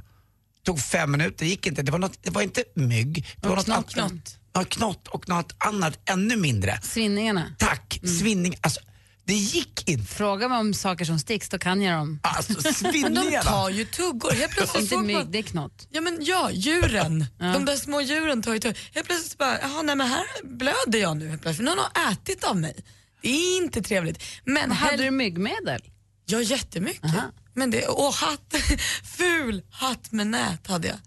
tog 0.66 0.80
fem 0.80 1.12
minuter, 1.12 1.36
det 1.40 1.46
gick 1.48 1.68
inte. 1.68 1.82
Det 1.82 1.92
var, 1.92 2.00
något, 2.00 2.24
det 2.24 2.30
var 2.32 2.42
inte 2.42 2.64
mygg. 2.76 3.28
Det 3.42 3.48
var 3.48 3.56
något 3.56 3.66
knott, 3.66 3.94
knott. 3.94 4.38
Ja, 4.54 4.64
knott 4.64 5.08
och 5.08 5.30
något 5.30 5.56
annat 5.58 6.00
ännu 6.10 6.36
mindre. 6.36 6.80
Svinningarna. 6.84 7.56
Tack, 7.58 8.00
svinning. 8.20 8.56
Alltså, 8.62 8.80
det 9.26 9.34
gick 9.34 9.90
inte. 9.90 10.06
Fråga 10.14 10.50
mig 10.50 10.58
om 10.58 10.74
saker 10.74 11.06
som 11.06 11.20
sticks, 11.20 11.50
då 11.50 11.58
kan 11.60 11.82
jag 11.82 12.00
dem. 12.00 12.20
Alltså 12.24 12.54
Men 12.64 12.64
de 12.64 12.74
svinningarna. 12.74 13.44
tar 13.44 13.70
ju 13.70 13.86
tuggor. 13.86 14.32
Helt 14.32 14.52
plötsligt 14.58 14.84
Inte 14.92 14.98
mygg, 14.98 15.16
man, 15.16 15.32
det 15.32 15.38
är 15.38 15.44
knott. 15.44 15.88
ja 15.92 16.02
men 16.02 16.18
ja, 16.22 16.50
djuren. 16.52 17.26
De 17.40 17.66
där 17.66 17.76
små 17.76 18.02
djuren 18.02 18.44
tar 18.44 18.54
ju 18.54 18.60
tuggor. 18.60 18.78
Helt 18.94 19.08
plötsligt 19.08 19.38
bara, 19.38 19.60
jaha 19.62 19.82
nej 19.82 19.96
men 19.96 20.08
här 20.08 20.26
blöder 20.44 21.00
jag 21.00 21.18
nu 21.18 21.30
helt 21.30 21.42
plötsligt. 21.42 21.66
Någon 21.66 21.78
har 21.78 22.12
ätit 22.12 22.44
av 22.44 22.58
mig. 22.58 22.76
Det 23.22 23.30
är 23.30 23.58
inte 23.58 23.82
trevligt. 23.82 24.24
Men 24.44 24.72
Hade 24.72 25.04
du 25.04 25.12
myggmedel? 25.12 25.82
Ja, 26.26 26.42
jättemycket. 26.42 27.06
Aha. 27.06 27.32
Men 27.54 27.72
det, 27.72 27.88
och 27.88 28.14
hatt, 28.14 28.56
ful 29.18 29.64
hatt 29.70 30.12
med 30.12 30.28
nät 30.28 30.68
hade 30.68 30.88
jag. 30.88 30.98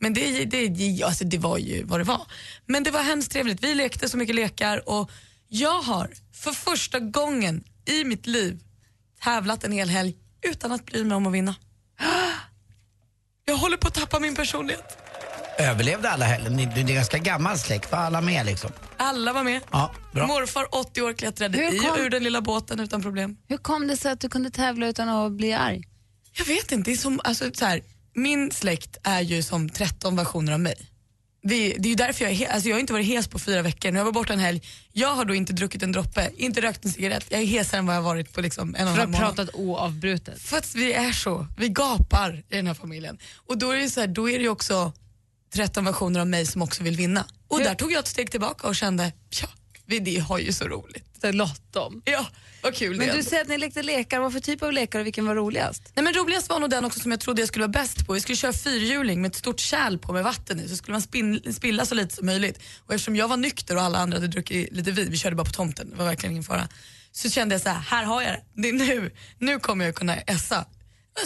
Men 0.00 0.14
det, 0.14 0.44
det, 0.44 1.02
alltså 1.02 1.24
det 1.24 1.38
var 1.38 1.58
ju 1.58 1.84
vad 1.84 2.00
det 2.00 2.04
var. 2.04 2.26
Men 2.66 2.82
det 2.82 2.90
var 2.90 3.02
hemskt 3.02 3.32
trevligt. 3.32 3.64
Vi 3.64 3.74
lekte 3.74 4.08
så 4.08 4.16
mycket 4.16 4.34
lekar 4.34 4.88
och 4.88 5.10
jag 5.48 5.82
har 5.82 6.10
för 6.32 6.52
första 6.52 6.98
gången 6.98 7.64
i 7.84 8.04
mitt 8.04 8.26
liv 8.26 8.60
tävlat 9.20 9.64
en 9.64 9.72
hel 9.72 9.88
helg 9.88 10.16
utan 10.42 10.72
att 10.72 10.86
bry 10.86 11.04
mig 11.04 11.16
om 11.16 11.26
att 11.26 11.32
vinna. 11.32 11.54
Jag 13.46 13.56
håller 13.56 13.76
på 13.76 13.88
att 13.88 13.94
tappa 13.94 14.20
min 14.20 14.34
personlighet. 14.34 15.03
Överlevde 15.58 16.10
alla 16.10 16.24
helgen? 16.24 16.52
Ni- 16.56 16.66
Det 16.66 16.80
är 16.80 16.94
ganska 16.94 17.18
gammal 17.18 17.58
släkt, 17.58 17.92
var 17.92 17.98
alla 17.98 18.20
med 18.20 18.46
liksom? 18.46 18.70
Alla 18.96 19.32
var 19.32 19.42
med. 19.44 19.60
Ja, 19.70 19.92
bra. 20.12 20.26
Morfar 20.26 20.66
80 20.74 21.02
år 21.02 21.12
klättrade 21.12 21.58
Hur 21.58 21.74
i 21.74 21.78
kom- 21.78 21.90
och 21.90 21.98
ur 21.98 22.10
den 22.10 22.22
lilla 22.24 22.40
båten 22.40 22.80
utan 22.80 23.02
problem. 23.02 23.36
Hur 23.48 23.56
kom 23.56 23.86
det 23.86 23.96
sig 23.96 24.12
att 24.12 24.20
du 24.20 24.28
kunde 24.28 24.50
tävla 24.50 24.86
utan 24.86 25.08
att 25.08 25.32
bli 25.32 25.52
arg? 25.52 25.82
Jag 26.32 26.44
vet 26.44 26.72
inte, 26.72 26.90
det 26.90 26.94
är 26.94 26.98
som, 27.00 27.20
alltså, 27.24 27.50
så 27.54 27.64
här, 27.64 27.82
min 28.14 28.50
släkt 28.50 28.96
är 29.02 29.20
ju 29.20 29.42
som 29.42 29.68
13 29.68 30.16
versioner 30.16 30.52
av 30.52 30.60
mig. 30.60 30.90
Vi, 31.46 31.76
det 31.78 31.88
är 31.88 31.90
ju 31.90 31.94
därför 31.94 32.24
jag 32.24 32.32
är 32.32 32.36
he- 32.36 32.50
alltså, 32.52 32.68
jag 32.68 32.76
har 32.76 32.80
inte 32.80 32.92
varit 32.92 33.06
hes 33.06 33.28
på 33.28 33.38
fyra 33.38 33.62
veckor. 33.62 33.90
Nu 33.90 33.98
har 33.98 33.98
jag 34.00 34.04
varit 34.04 34.14
borta 34.14 34.32
en 34.32 34.38
helg. 34.38 34.62
Jag 34.92 35.14
har 35.14 35.24
då 35.24 35.34
inte 35.34 35.52
druckit 35.52 35.82
en 35.82 35.92
droppe, 35.92 36.30
inte 36.36 36.60
rökt 36.60 36.84
en 36.84 36.92
cigarett. 36.92 37.24
Jag 37.28 37.40
är 37.40 37.46
hesare 37.46 37.78
än 37.78 37.86
vad 37.86 37.96
jag 37.96 38.02
har 38.02 38.08
varit 38.08 38.32
på 38.32 38.40
liksom 38.40 38.74
en 38.74 38.82
och 38.88 38.88
en 38.88 38.94
För 38.94 39.00
halv 39.02 39.14
att 39.14 39.20
månad. 39.20 39.36
pratat 39.36 39.54
oavbrutet. 39.54 40.42
För 40.42 40.56
att 40.56 40.74
vi 40.74 40.92
är 40.92 41.12
så, 41.12 41.46
vi 41.56 41.68
gapar 41.68 42.42
i 42.50 42.56
den 42.56 42.66
här 42.66 42.74
familjen. 42.74 43.18
Och 43.46 43.58
då 43.58 43.70
är 43.70 43.76
det, 43.76 43.90
så 43.90 44.00
här, 44.00 44.06
då 44.06 44.30
är 44.30 44.38
det 44.38 44.42
ju 44.42 44.48
också 44.48 44.92
13 45.54 45.84
versioner 45.84 46.20
av 46.20 46.26
mig 46.26 46.46
som 46.46 46.62
också 46.62 46.82
vill 46.82 46.96
vinna. 46.96 47.26
Och 47.48 47.60
där 47.60 47.74
tog 47.74 47.92
jag 47.92 47.98
ett 47.98 48.08
steg 48.08 48.30
tillbaka 48.30 48.68
och 48.68 48.76
kände, 48.76 49.12
ja, 49.40 49.48
vi 49.86 49.98
det 49.98 50.18
har 50.18 50.38
ju 50.38 50.52
så 50.52 50.64
roligt. 50.64 51.04
Så 51.20 51.32
lott 51.32 51.72
dem. 51.72 52.02
Ja, 52.04 52.26
vad 52.62 52.74
kul 52.74 52.92
det 52.92 52.98
Men 52.98 53.08
är 53.08 53.16
du 53.16 53.22
säger 53.22 53.42
att 53.42 53.48
ni 53.48 53.58
lekte 53.58 53.82
lekar, 53.82 54.20
vad 54.20 54.32
för 54.32 54.40
typ 54.40 54.62
av 54.62 54.72
lekar 54.72 55.00
och 55.00 55.06
vilken 55.06 55.26
var 55.26 55.34
roligast? 55.34 55.82
Nej, 55.94 56.04
men 56.04 56.14
roligast 56.14 56.48
var 56.48 56.60
nog 56.60 56.70
den 56.70 56.84
också 56.84 57.00
som 57.00 57.10
jag 57.10 57.20
trodde 57.20 57.42
jag 57.42 57.48
skulle 57.48 57.62
vara 57.62 57.82
bäst 57.82 58.06
på. 58.06 58.12
Vi 58.12 58.20
skulle 58.20 58.36
köra 58.36 58.52
fyrhjuling 58.52 59.22
med 59.22 59.28
ett 59.28 59.36
stort 59.36 59.60
kärl 59.60 59.98
på 59.98 60.12
med 60.12 60.24
vatten 60.24 60.60
i 60.60 60.68
så 60.68 60.76
skulle 60.76 60.92
man 60.92 61.02
spin, 61.02 61.54
spilla 61.54 61.86
så 61.86 61.94
lite 61.94 62.14
som 62.14 62.26
möjligt. 62.26 62.60
Och 62.86 62.94
eftersom 62.94 63.16
jag 63.16 63.28
var 63.28 63.36
nykter 63.36 63.76
och 63.76 63.82
alla 63.82 63.98
andra 63.98 64.16
hade 64.16 64.28
druckit 64.28 64.72
lite 64.72 64.90
vin, 64.90 65.10
vi 65.10 65.16
körde 65.16 65.36
bara 65.36 65.44
på 65.44 65.52
tomten, 65.52 65.90
det 65.90 65.96
var 65.96 66.04
verkligen 66.04 66.30
ingen 66.30 66.44
fara. 66.44 66.68
Så 67.12 67.30
kände 67.30 67.54
jag 67.54 67.62
så 67.62 67.68
här, 67.68 67.80
här 67.80 68.04
har 68.04 68.22
jag 68.22 68.32
det. 68.32 68.42
det 68.54 68.68
är 68.68 68.72
nu, 68.72 69.10
nu 69.38 69.58
kommer 69.58 69.84
jag 69.84 69.94
kunna 69.94 70.16
essa. 70.16 70.66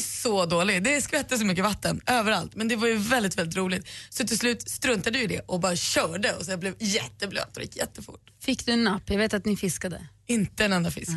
Så 0.00 0.46
dålig, 0.46 0.82
det 0.82 1.02
skvätte 1.02 1.38
så 1.38 1.44
mycket 1.44 1.64
vatten 1.64 2.00
överallt 2.06 2.54
men 2.54 2.68
det 2.68 2.76
var 2.76 2.88
ju 2.88 2.96
väldigt 2.96 3.38
väldigt 3.38 3.56
roligt. 3.56 3.86
Så 4.10 4.26
till 4.26 4.38
slut 4.38 4.70
struntade 4.70 5.18
jag 5.18 5.24
i 5.24 5.36
det 5.36 5.40
och 5.46 5.60
bara 5.60 5.76
körde 5.76 6.32
och 6.34 6.44
så 6.44 6.50
jag 6.50 6.60
blev 6.60 6.74
jätteblöt 6.78 7.56
och 7.56 7.62
gick 7.62 7.76
jättefort. 7.76 8.20
Fick 8.42 8.66
du 8.66 8.72
en 8.72 8.84
napp? 8.84 9.02
Jag 9.06 9.18
vet 9.18 9.34
att 9.34 9.44
ni 9.44 9.56
fiskade. 9.56 10.06
Inte 10.26 10.64
en 10.64 10.72
enda 10.72 10.90
fisk. 10.90 11.12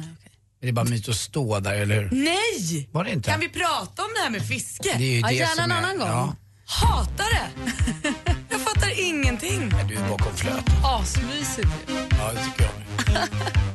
Det 0.61 0.67
är 0.67 0.71
bara 0.71 0.85
myt 0.85 1.09
att 1.09 1.15
stå 1.15 1.59
där, 1.59 1.73
eller 1.73 2.01
hur? 2.01 2.09
Nej! 2.11 2.89
Var 2.91 3.03
det 3.03 3.11
inte? 3.11 3.29
Kan 3.29 3.39
vi 3.39 3.49
prata 3.49 4.01
om 4.03 4.09
det 4.15 4.21
här 4.23 4.29
med 4.29 4.47
fiske? 4.47 4.95
Det 4.97 5.03
är 5.03 5.09
ju 5.13 5.19
Ja, 5.19 5.27
det 5.27 5.33
gärna 5.33 5.55
som 5.55 5.63
en 5.63 5.71
är, 5.71 5.75
annan 5.77 5.97
gång. 5.97 6.07
Ja, 6.07 6.35
Hatar 6.65 7.25
det! 7.33 7.49
jag 8.49 8.61
fattar 8.61 8.99
ingenting. 9.09 9.69
men 9.69 9.87
du 9.87 9.95
är 9.95 10.09
bakom 10.09 10.35
flöt. 10.35 10.63
Asmysigt 10.83 11.67
ju. 11.87 11.93
Ja, 12.17 12.31
det 12.33 12.43
tycker 12.45 12.63
jag 12.63 12.73
med. 13.13 13.61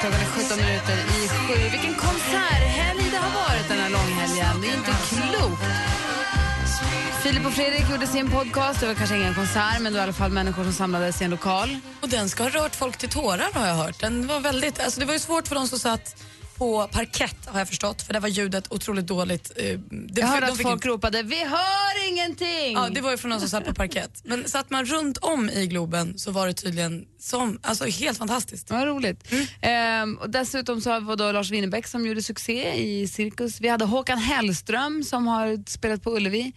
Klockan 0.00 0.20
är 0.20 0.26
17 0.26 0.56
minuter 0.56 0.96
i 0.96 1.28
sju. 1.28 1.70
Vilken 1.70 1.94
konserthelg 1.94 3.10
det 3.10 3.16
har 3.16 3.32
varit 3.42 3.68
den 3.68 3.78
här 3.78 3.90
långhelgen. 3.90 4.60
Det 4.60 4.68
är 4.68 4.76
inte 4.76 4.90
klokt. 4.90 5.62
Filip 7.22 7.46
och 7.46 7.52
Fredrik 7.52 7.90
gjorde 7.90 8.06
sin 8.06 8.30
podcast. 8.30 8.80
Det 8.80 8.86
var 8.86 8.94
kanske 8.94 9.16
ingen 9.16 9.34
konsert, 9.34 9.80
men 9.80 9.92
det 9.92 9.98
var 9.98 9.98
i 9.98 10.02
alla 10.02 10.12
fall 10.12 10.30
människor 10.30 10.64
som 10.64 10.72
samlades 10.72 11.20
i 11.20 11.24
en 11.24 11.30
lokal. 11.30 11.78
Och 12.02 12.08
den 12.08 12.28
ska 12.28 12.42
ha 12.42 12.50
rört 12.50 12.76
folk 12.76 12.96
till 12.96 13.08
tårar 13.08 13.50
har 13.52 13.66
jag 13.66 13.74
hört. 13.74 14.00
Den 14.00 14.26
var 14.26 14.40
väldigt, 14.40 14.80
alltså 14.80 15.00
det 15.00 15.06
var 15.06 15.12
ju 15.12 15.18
svårt 15.18 15.48
för 15.48 15.54
de 15.54 15.68
som 15.68 15.78
satt 15.78 16.22
på 16.58 16.88
parkett 16.92 17.36
har 17.46 17.58
jag 17.58 17.68
förstått 17.68 18.02
för 18.02 18.12
där 18.12 18.20
var 18.20 18.28
ljudet 18.28 18.72
otroligt 18.72 19.06
dåligt. 19.06 19.52
Eh, 19.56 19.78
Det, 19.90 20.20
Jag 20.20 20.26
hörde 20.28 20.46
de 20.46 20.52
att 20.52 20.62
folk 20.62 20.74
inte- 20.74 20.88
ropade 20.88 21.22
“Vi 21.22 21.44
hör 21.44 22.08
ingenting!” 22.08 22.72
Ja, 22.72 22.88
det 22.92 23.00
var 23.00 23.10
ju 23.10 23.16
från 23.16 23.28
någon 23.30 23.40
som 23.40 23.48
satt 23.48 23.64
på 23.64 23.74
parkett. 23.74 24.20
Men 24.24 24.48
satt 24.48 24.70
man 24.70 24.84
runt 24.84 25.18
om 25.18 25.50
i 25.50 25.66
Globen 25.66 26.18
så 26.18 26.30
var 26.30 26.46
det 26.46 26.52
tydligen 26.54 27.04
som, 27.20 27.58
alltså 27.62 27.84
helt 27.84 28.18
fantastiskt. 28.18 28.70
Vad 28.70 28.86
roligt. 28.86 29.32
Ehm, 29.60 30.16
och 30.16 30.30
dessutom 30.30 30.80
så 30.80 31.00
var 31.00 31.16
då 31.16 31.32
Lars 31.32 31.50
Winnerbäck 31.50 31.86
som 31.86 32.06
gjorde 32.06 32.22
succé 32.22 32.72
i 32.74 33.08
Cirkus. 33.08 33.60
Vi 33.60 33.68
hade 33.68 33.84
Håkan 33.84 34.18
Hellström 34.18 35.04
som 35.04 35.26
har 35.26 35.70
spelat 35.70 36.02
på 36.02 36.16
Ullevi. 36.16 36.52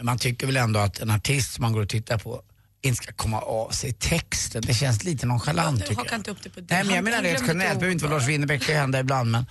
Man 0.00 0.18
tycker 0.18 0.46
väl 0.46 0.56
ändå 0.56 0.80
att 0.80 0.98
en 1.00 1.10
artist 1.10 1.54
som 1.54 1.62
man 1.62 1.72
går 1.72 1.80
och 1.82 1.88
tittar 1.88 2.18
på 2.18 2.42
inte 2.86 3.02
ska 3.02 3.12
komma 3.12 3.40
av 3.40 3.70
sig 3.70 3.92
texten. 3.92 4.62
Det 4.66 4.74
känns 4.74 5.04
lite 5.04 5.26
nonchalant 5.26 5.86
tycker 5.86 6.04
jag. 6.06 6.18
inte 6.18 6.30
upp 6.30 6.42
det 6.42 6.50
på 6.50 6.60
det. 6.60 6.66
Nej 6.74 6.84
men 6.84 6.94
jag 6.94 7.04
menar 7.04 7.22
rent 7.22 7.42
generellt, 7.46 7.74
det 7.74 7.78
behöver 7.78 7.92
inte 7.92 8.04
vara 8.04 8.18
Lars 8.18 8.28
Winnerbäck, 8.28 8.66
det 8.66 8.74
hända 8.74 9.00
ibland 9.00 9.30
men 9.30 9.46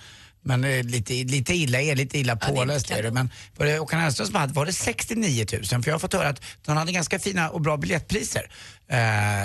men 0.46 0.64
eh, 0.64 0.84
lite, 0.84 1.12
lite 1.12 1.54
illa 1.54 1.80
är 1.80 1.96
lite 1.96 2.18
illa 2.18 2.36
påläst 2.36 2.90
inte 2.90 2.98
är 3.00 3.02
det. 3.02 3.10
Men 3.10 3.30
var 3.56 3.66
det 3.66 3.78
Håkan 3.78 4.00
Hellström 4.00 4.26
som 4.26 4.36
hade, 4.36 4.52
var 4.52 4.66
det 4.66 4.72
69 4.72 5.46
000? 5.52 5.64
För 5.64 5.82
jag 5.86 5.94
har 5.94 5.98
fått 5.98 6.12
höra 6.12 6.28
att 6.28 6.42
de 6.64 6.76
hade 6.76 6.92
ganska 6.92 7.18
fina 7.18 7.50
och 7.50 7.60
bra 7.60 7.76
biljettpriser. 7.76 8.50
Eh, 8.88 8.96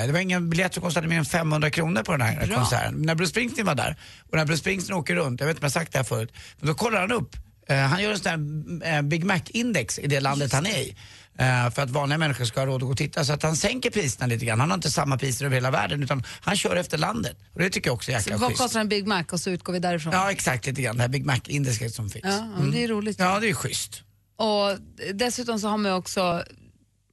det 0.06 0.12
var 0.12 0.20
ingen 0.20 0.50
biljett 0.50 0.74
som 0.74 0.84
kostade 0.84 1.08
mer 1.08 1.18
än 1.18 1.26
500 1.26 1.70
kronor 1.70 2.04
på 2.04 2.12
den 2.12 2.22
här 2.22 2.48
konserten. 2.56 3.02
När 3.02 3.16
Bruce 3.16 3.30
Springsteen 3.30 3.66
var 3.66 3.76
där 3.76 3.96
och 4.32 4.38
när 4.38 4.46
Bruce 4.46 4.60
Springsteen 4.60 4.98
åker 4.98 5.16
runt, 5.16 5.40
jag 5.40 5.48
vet 5.48 5.56
inte 5.56 5.62
om 5.62 5.66
jag 5.66 5.72
sagt 5.72 5.92
det 5.92 6.00
här 6.00 6.04
förut, 6.04 6.32
men 6.60 6.68
då 6.68 6.74
kollar 6.74 7.00
han 7.00 7.12
upp 7.12 7.36
Eh, 7.72 7.78
han 7.78 8.04
gör 8.04 8.12
en 8.12 8.20
sån 8.20 8.74
här 8.84 8.96
eh, 8.96 9.02
Big 9.02 9.24
Mac-index 9.24 10.00
i 10.00 10.08
det 10.08 10.20
landet 10.20 10.54
han 10.54 10.66
är 10.66 10.80
i. 10.80 10.96
Eh, 11.42 11.70
för 11.72 11.82
att 11.82 11.90
vanliga 11.90 12.18
människor 12.18 12.46
ska 12.46 12.60
ha 12.60 12.68
råd 12.68 12.76
att 12.76 12.82
gå 12.82 12.92
och 12.92 12.98
titta. 12.98 13.26
Så 13.26 13.34
att 13.34 13.44
han 13.44 13.56
sänker 13.56 13.90
priserna 13.92 14.28
lite 14.28 14.46
grann. 14.46 14.60
Han 14.60 14.70
har 14.70 14.76
inte 14.76 14.92
samma 14.92 15.18
priser 15.18 15.46
över 15.46 15.56
hela 15.56 15.72
världen 15.72 16.04
utan 16.04 16.24
han 16.42 16.56
kör 16.58 16.76
efter 16.76 16.98
landet. 16.98 17.38
Och 17.54 17.60
det 17.60 17.70
tycker 17.70 17.88
jag 17.90 17.96
också 17.96 18.12
är 18.12 18.16
jäkla 18.16 18.38
Vad 18.38 18.50
schysst. 18.50 18.62
kostar 18.62 18.80
en 18.80 18.90
Big 18.90 19.08
Mac 19.08 19.24
och 19.32 19.40
så 19.40 19.50
utgår 19.50 19.74
vi 19.74 19.80
därifrån. 19.80 20.14
Ja 20.14 20.32
exakt 20.32 20.66
lite 20.66 20.82
grann, 20.82 20.96
det 20.96 21.02
här 21.02 21.10
Big 21.10 21.26
Mac-indexet 21.26 21.94
som 21.94 22.10
finns. 22.10 22.26
Ja, 22.26 22.48
ja, 22.60 22.66
det 22.72 22.84
är 22.84 22.88
roligt. 22.88 23.20
Ja 23.20 23.40
det 23.40 23.50
är 23.50 23.54
schysst. 23.54 24.04
Och 24.38 24.78
dessutom 25.14 25.60
så 25.60 25.68
har 25.68 25.78
man 25.78 25.94
också 25.94 26.44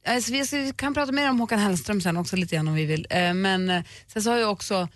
Alltså 0.07 0.31
vi 0.31 0.73
kan 0.75 0.93
prata 0.93 1.11
mer 1.11 1.29
om 1.29 1.39
Håkan 1.39 1.59
Hellström 1.59 2.01
sen 2.01 2.17
också 2.17 2.35
lite 2.35 2.55
grann 2.55 2.67
om 2.67 2.73
vi 2.73 2.85
vill. 2.85 3.07
Eh, 3.09 3.33
Men 3.33 3.69
eh, 3.69 3.83
sen 4.07 4.23
så 4.23 4.29
har 4.29 4.37
ju 4.37 4.45
också 4.45 4.87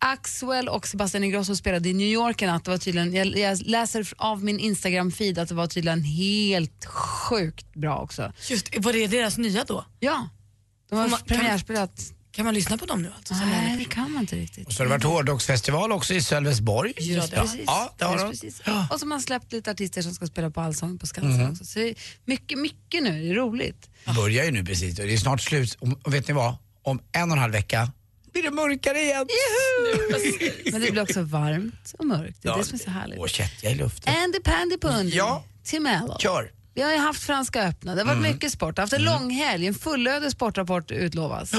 Axwell 0.00 0.68
och 0.68 0.86
Sebastian 0.86 1.24
Ingrosso 1.24 1.56
spelade 1.56 1.88
i 1.88 1.94
New 1.94 2.06
York 2.06 2.42
en 2.42 2.48
natt. 2.48 2.64
Det 2.64 2.70
var 2.70 2.78
tydligen, 2.78 3.14
jag, 3.14 3.26
jag 3.38 3.58
läser 3.66 4.08
av 4.16 4.44
min 4.44 4.58
Instagram-feed 4.60 5.38
att 5.42 5.48
det 5.48 5.54
var 5.54 5.66
tydligen 5.66 6.02
helt 6.02 6.84
sjukt 6.86 7.74
bra 7.74 7.98
också. 7.98 8.32
Just, 8.48 8.76
var 8.78 8.92
det 8.92 9.06
deras 9.06 9.38
nya 9.38 9.64
då? 9.64 9.84
Ja, 10.00 10.28
de 10.90 10.98
har 10.98 11.18
premiärspelat. 11.26 12.00
Kan 12.30 12.44
man 12.44 12.54
lyssna 12.54 12.78
på 12.78 12.86
dem 12.86 13.02
nu 13.02 13.12
alltså? 13.16 13.34
Nej, 13.34 13.76
det 13.78 13.84
kan 13.84 14.12
man 14.12 14.20
inte 14.22 14.36
riktigt. 14.36 14.66
Och 14.66 14.72
så 14.72 14.80
har 14.80 14.84
det 14.86 14.90
varit 14.90 15.04
hårdrocksfestival 15.04 15.92
också 15.92 16.14
i 16.14 16.22
Sölvesborg. 16.22 16.92
Just 16.98 17.32
ja, 17.32 17.42
precis. 17.42 17.60
Ja, 17.66 17.94
det 17.98 18.04
har 18.04 18.26
Just 18.28 18.64
de. 18.64 18.70
Och 18.90 19.00
så 19.00 19.04
har 19.04 19.06
man 19.06 19.20
släppt 19.22 19.52
lite 19.52 19.70
artister 19.70 20.02
som 20.02 20.14
ska 20.14 20.26
spela 20.26 20.50
på 20.50 20.60
Allsång 20.60 20.98
på 20.98 21.06
Skansen 21.06 21.40
Mhm. 21.42 21.50
också. 21.52 21.64
Så 21.64 21.78
det 21.78 21.88
är 21.88 21.94
mycket, 22.24 22.58
mycket 22.58 23.02
nu, 23.02 23.22
det 23.22 23.30
är 23.30 23.34
roligt. 23.34 23.90
Det 24.04 24.12
börjar 24.12 24.44
ju 24.44 24.50
nu 24.50 24.64
precis 24.64 24.96
det 24.96 25.12
är 25.12 25.16
snart 25.16 25.40
slut. 25.40 25.76
Och 26.04 26.14
vet 26.14 26.28
ni 26.28 26.34
vad? 26.34 26.56
Om 26.82 27.00
en 27.12 27.30
och 27.30 27.36
en 27.36 27.40
halv 27.42 27.52
vecka 27.52 27.92
blir 28.32 28.42
det 28.42 28.50
mörkare 28.50 28.98
igen. 29.00 29.26
Men 30.72 30.80
det 30.80 30.90
blir 30.90 31.02
också 31.02 31.22
varmt 31.22 31.94
och 31.98 32.04
mörkt, 32.06 32.42
det 32.42 32.48
är 32.48 32.52
Ja, 32.52 32.58
det 32.58 32.64
som 32.64 32.74
är 32.74 32.78
så 32.84 32.90
härligt. 32.90 33.18
Och 33.18 33.28
kättja 33.28 33.70
i 33.70 33.74
luften. 33.74 34.14
Andy 34.24 34.38
Pandy 34.40 34.78
Pundy 34.78 35.16
Ja. 35.16 35.44
till 35.64 35.80
Mello. 35.82 36.16
Kör! 36.18 36.50
Vi 36.74 36.82
har 36.82 36.92
ju 36.92 36.98
haft 36.98 37.22
Franska 37.22 37.62
öppna, 37.62 37.94
det 37.94 38.00
har 38.00 38.06
varit 38.06 38.18
Mm. 38.18 38.32
mycket 38.32 38.52
sport. 38.52 38.78
Vi 38.78 38.80
har 38.80 38.82
haft 38.82 38.92
en 38.92 39.04
lång 39.04 39.30
helg, 39.30 39.66
en 39.66 39.74
fullödig 39.74 40.30
sportrapport 40.30 40.90
utlovas. 40.90 41.52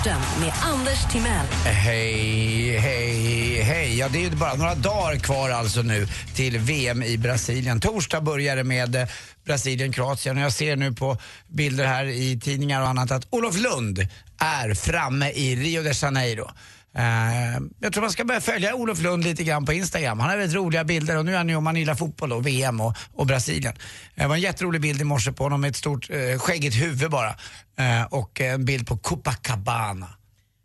Sporten 0.00 0.20
med 0.40 0.52
Anders 0.62 1.12
Timell. 1.12 1.46
Hej, 1.64 2.78
hej, 2.78 3.62
hej. 3.62 3.98
Ja, 3.98 4.08
det 4.08 4.18
är 4.18 4.30
ju 4.30 4.30
bara 4.30 4.54
några 4.54 4.74
dagar 4.74 5.16
kvar 5.16 5.50
alltså 5.50 5.82
nu 5.82 6.06
till 6.34 6.58
VM 6.58 7.02
i 7.02 7.18
Brasilien. 7.18 7.80
Torsdag 7.80 8.20
börjar 8.20 8.56
det 8.56 8.64
med 8.64 8.96
eh, 8.96 9.08
Brasilien-Kroatien 9.44 10.36
och 10.36 10.42
jag 10.42 10.52
ser 10.52 10.76
nu 10.76 10.92
på 10.92 11.16
bilder 11.48 11.84
här 11.84 12.04
i 12.04 12.40
tidningar 12.40 12.82
och 12.82 12.88
annat 12.88 13.10
att 13.10 13.26
Olof 13.30 13.56
Lund 13.58 14.06
är 14.38 14.74
framme 14.74 15.30
i 15.30 15.56
Rio 15.56 15.82
de 15.82 15.92
Janeiro. 15.92 16.50
Eh, 16.96 17.60
jag 17.80 17.92
tror 17.92 18.00
man 18.02 18.10
ska 18.10 18.24
börja 18.24 18.40
följa 18.40 18.74
Olof 18.74 19.00
Lund 19.00 19.24
lite 19.24 19.44
grann 19.44 19.66
på 19.66 19.72
Instagram. 19.72 20.20
Han 20.20 20.30
har 20.30 20.36
väldigt 20.36 20.56
roliga 20.56 20.84
bilder 20.84 21.16
och 21.16 21.24
nu 21.24 21.32
är 21.32 21.36
han 21.36 21.48
ju 21.48 21.56
om 21.56 21.64
man 21.64 21.76
gillar 21.76 21.94
fotboll 21.94 22.32
och 22.32 22.46
VM 22.46 22.80
och, 22.80 22.96
och 23.12 23.26
Brasilien. 23.26 23.74
Eh, 24.14 24.22
det 24.22 24.28
var 24.28 24.34
en 24.34 24.40
jätterolig 24.40 24.80
bild 24.80 25.00
i 25.00 25.04
morse 25.04 25.32
på 25.32 25.42
honom 25.42 25.60
med 25.60 25.70
ett 25.70 25.76
stort 25.76 26.10
eh, 26.10 26.38
skäggigt 26.38 26.76
huvud 26.76 27.10
bara. 27.10 27.34
Eh, 27.78 28.02
och 28.10 28.40
en 28.40 28.64
bild 28.64 28.86
på 28.86 28.96
Copacabana 28.96 30.08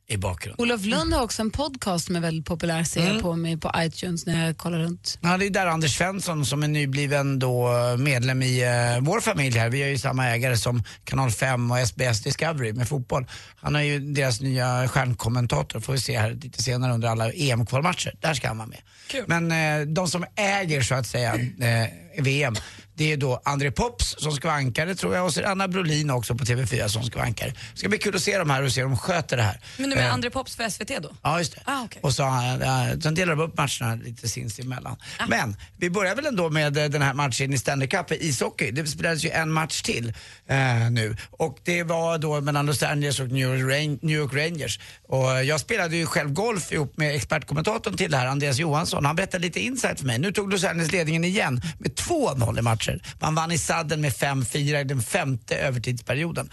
i 0.08 0.18
bakgrunden. 0.18 0.64
Olof 0.64 0.86
Lund 0.86 1.14
har 1.14 1.24
också 1.24 1.42
en 1.42 1.52
podcast 1.52 2.06
som 2.06 2.16
är 2.16 2.20
väldigt 2.20 2.46
populär, 2.46 2.84
ser 2.84 3.02
Mm. 3.02 3.14
jag 3.14 3.22
på 3.24 3.36
mig 3.36 3.58
på 3.58 3.72
iTunes 3.78 4.26
när 4.26 4.46
jag 4.46 4.58
kollar 4.58 4.80
runt. 4.80 5.18
Ja, 5.22 5.38
det 5.38 5.46
är 5.46 5.50
där 5.50 5.66
Anders 5.68 5.98
Svensson 5.98 6.46
som 6.46 6.64
är 6.64 6.68
nybliven 6.68 7.40
då 7.40 7.70
medlem 7.98 8.42
i 8.42 8.64
eh, 8.64 9.04
vår 9.06 9.22
familj 9.22 9.58
här. 9.58 9.70
Vi 9.70 9.82
har 9.82 9.90
ju 9.90 9.98
samma 9.98 10.28
ägare 10.28 10.58
som 10.58 10.84
Kanal 11.04 11.32
5 11.32 11.72
och 11.72 11.78
SBS 11.88 12.24
Discovery 12.24 12.74
med 12.74 12.88
fotboll. 12.88 13.26
Han 13.56 13.76
är 13.76 13.82
ju 13.82 14.00
deras 14.00 14.42
nya 14.42 14.88
stjärnkommentator, 14.88 15.80
får 15.80 15.94
vi 15.94 16.00
se 16.00 16.20
här 16.20 16.32
lite 16.32 16.64
senare 16.64 16.94
under 16.94 17.08
alla 17.08 17.32
EM-kvalmatcher. 17.32 18.14
Där 18.22 18.34
ska 18.34 18.48
han 18.48 18.58
vara 18.58 18.68
med. 18.68 18.80
Men 19.28 19.52
eh, 19.82 19.88
de 19.88 20.08
som 20.08 20.26
äger 20.36 20.82
så 20.82 20.96
att 20.96 21.08
säga 21.08 21.34
eh, 21.36 21.90
VM, 22.24 22.56
det 22.96 23.12
är 23.12 23.18
då 23.18 23.42
André 23.46 23.72
Pops 23.72 24.16
som 24.18 24.32
ska 24.32 24.48
vara 24.48 24.58
ankare 24.58 24.96
tror 24.96 25.16
jag 25.16 25.26
och 25.26 25.34
så 25.34 25.40
är 25.40 25.44
det 25.44 25.50
Anna 25.50 25.68
Brolin 25.68 26.10
också 26.10 26.36
på 26.36 26.44
TV4 26.46 26.88
som 26.88 27.04
ska 27.04 27.16
vara 27.16 27.28
ankare. 27.28 27.50
Det 27.74 27.80
ska 27.80 27.90
bli 27.90 27.98
kul 27.98 28.16
att 28.16 28.22
se 28.22 28.38
dem 28.38 28.50
här 28.50 28.64
och 28.64 28.72
se 28.72 28.82
hur 28.82 28.90
de 28.90 28.98
sköter 28.98 29.38
det 29.38 29.44
här. 29.44 29.60
Men 29.78 29.90
nu 29.90 29.96
med 29.96 30.06
Eh, 30.06 30.14
André 30.14 30.30
Pops 30.30 30.56
för 30.56 30.70
SVT 30.70 31.00
då? 31.04 31.16
Ja, 31.22 31.40
just 31.40 31.56
det. 31.56 31.62
Ah, 31.66 31.84
okej. 31.84 32.00
Och 32.04 32.14
så, 32.14 32.24
äh, 32.24 33.00
sen 33.04 33.16
delar 33.16 33.36
de 33.36 33.44
upp 33.44 33.58
matcherna 33.58 33.96
lite 34.04 34.30
sinsemellan. 34.30 34.98
Men 35.28 35.56
vi 35.78 35.90
börjar 35.90 36.16
väl 36.16 36.26
ändå 36.26 36.50
med 36.50 36.78
eh, 36.78 36.86
den 36.86 37.02
här 37.02 37.14
matchen 37.14 37.54
i 37.54 37.58
Stanley 37.58 37.88
Cup 37.88 38.12
i 38.12 38.28
ishockey. 38.28 38.72
Det 38.72 38.88
spelades 38.88 39.26
ju 39.26 39.30
en 39.30 39.52
match 39.52 39.82
till 39.82 40.14
eh, 40.48 40.90
nu. 40.92 41.18
Och 41.32 41.58
det 41.64 41.84
var 41.84 42.18
då 42.18 42.42
mellan 42.42 42.66
Los 42.66 42.84
Angeles 42.84 43.20
och 43.20 43.28
New 43.28 43.60
York, 43.60 44.02
New 44.02 44.18
York 44.18 44.34
Rangers. 44.34 44.80
Och 45.08 45.44
jag 45.44 45.60
spelade 45.60 45.98
ju 45.98 46.06
själv 46.06 46.34
golf 46.34 46.72
ihop 46.72 46.98
med 46.98 47.16
expertkommentatorn 47.16 47.98
till 47.98 48.12
det 48.12 48.18
här, 48.18 48.28
Andreas 48.28 48.58
Johansson. 48.58 49.06
Han 49.06 49.16
berättade 49.16 49.42
lite 49.42 49.60
insight 49.60 50.00
för 50.00 50.06
mig. 50.06 50.20
Nu 50.20 50.32
tog 50.32 50.52
Los 50.52 50.64
Angeles 50.64 50.92
ledningen 50.92 51.24
igen 51.24 51.62
med 51.80 51.92
2-0 51.92 52.60
i 52.60 52.62
matcher. 52.86 53.02
Man 53.20 53.36
vann 53.36 53.52
i 53.52 53.58
sadden 53.58 54.02
med 54.02 54.12
5-4 54.12 54.82
i 54.82 54.84
den 54.84 55.02
femte 55.02 55.56
övertidsperioden. 55.56 56.50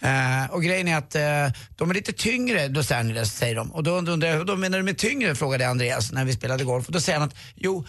Eh, 0.00 0.50
och 0.50 0.62
grejen 0.62 0.88
är 0.88 0.96
att 0.96 1.14
eh, 1.14 1.60
de 1.76 1.90
är 1.90 1.94
lite 1.94 2.12
tyngre, 2.12 2.68
Los 2.68 2.92
Angeles, 2.92 3.36
säger 3.36 3.54
de. 3.54 3.72
Och 3.72 3.82
då 3.82 3.90
undrar 3.90 4.28
jag, 4.28 4.44
vad 4.44 4.58
menar 4.58 4.78
du 4.78 4.84
med 4.84 4.98
tyngre? 4.98 5.34
frågade 5.34 5.68
Andreas 5.68 6.12
när 6.12 6.24
vi 6.24 6.32
spelade 6.32 6.64
golf. 6.64 6.86
Och 6.86 6.92
då 6.92 7.00
säger 7.00 7.18
han 7.18 7.28
att, 7.28 7.36
jo, 7.54 7.84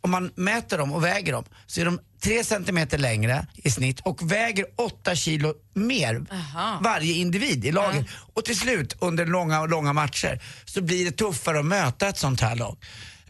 om 0.00 0.10
man 0.10 0.30
mäter 0.34 0.78
dem 0.78 0.92
och 0.92 1.04
väger 1.04 1.32
dem 1.32 1.44
så 1.66 1.80
är 1.80 1.84
de 1.84 2.00
3 2.22 2.44
centimeter 2.44 2.98
längre 2.98 3.46
i 3.54 3.70
snitt 3.70 4.00
och 4.00 4.32
väger 4.32 4.66
8 4.76 5.14
kilo 5.14 5.54
mer 5.74 6.24
varje 6.82 7.12
individ 7.12 7.64
i 7.64 7.72
laget. 7.72 8.06
Och 8.34 8.44
till 8.44 8.58
slut 8.58 8.96
under 9.00 9.26
långa 9.26 9.60
och 9.60 9.68
långa 9.68 9.92
matcher 9.92 10.40
så 10.64 10.82
blir 10.82 11.04
det 11.04 11.12
tuffare 11.12 11.58
att 11.58 11.64
möta 11.64 12.08
ett 12.08 12.18
sånt 12.18 12.40
här 12.40 12.56
lag. 12.56 12.76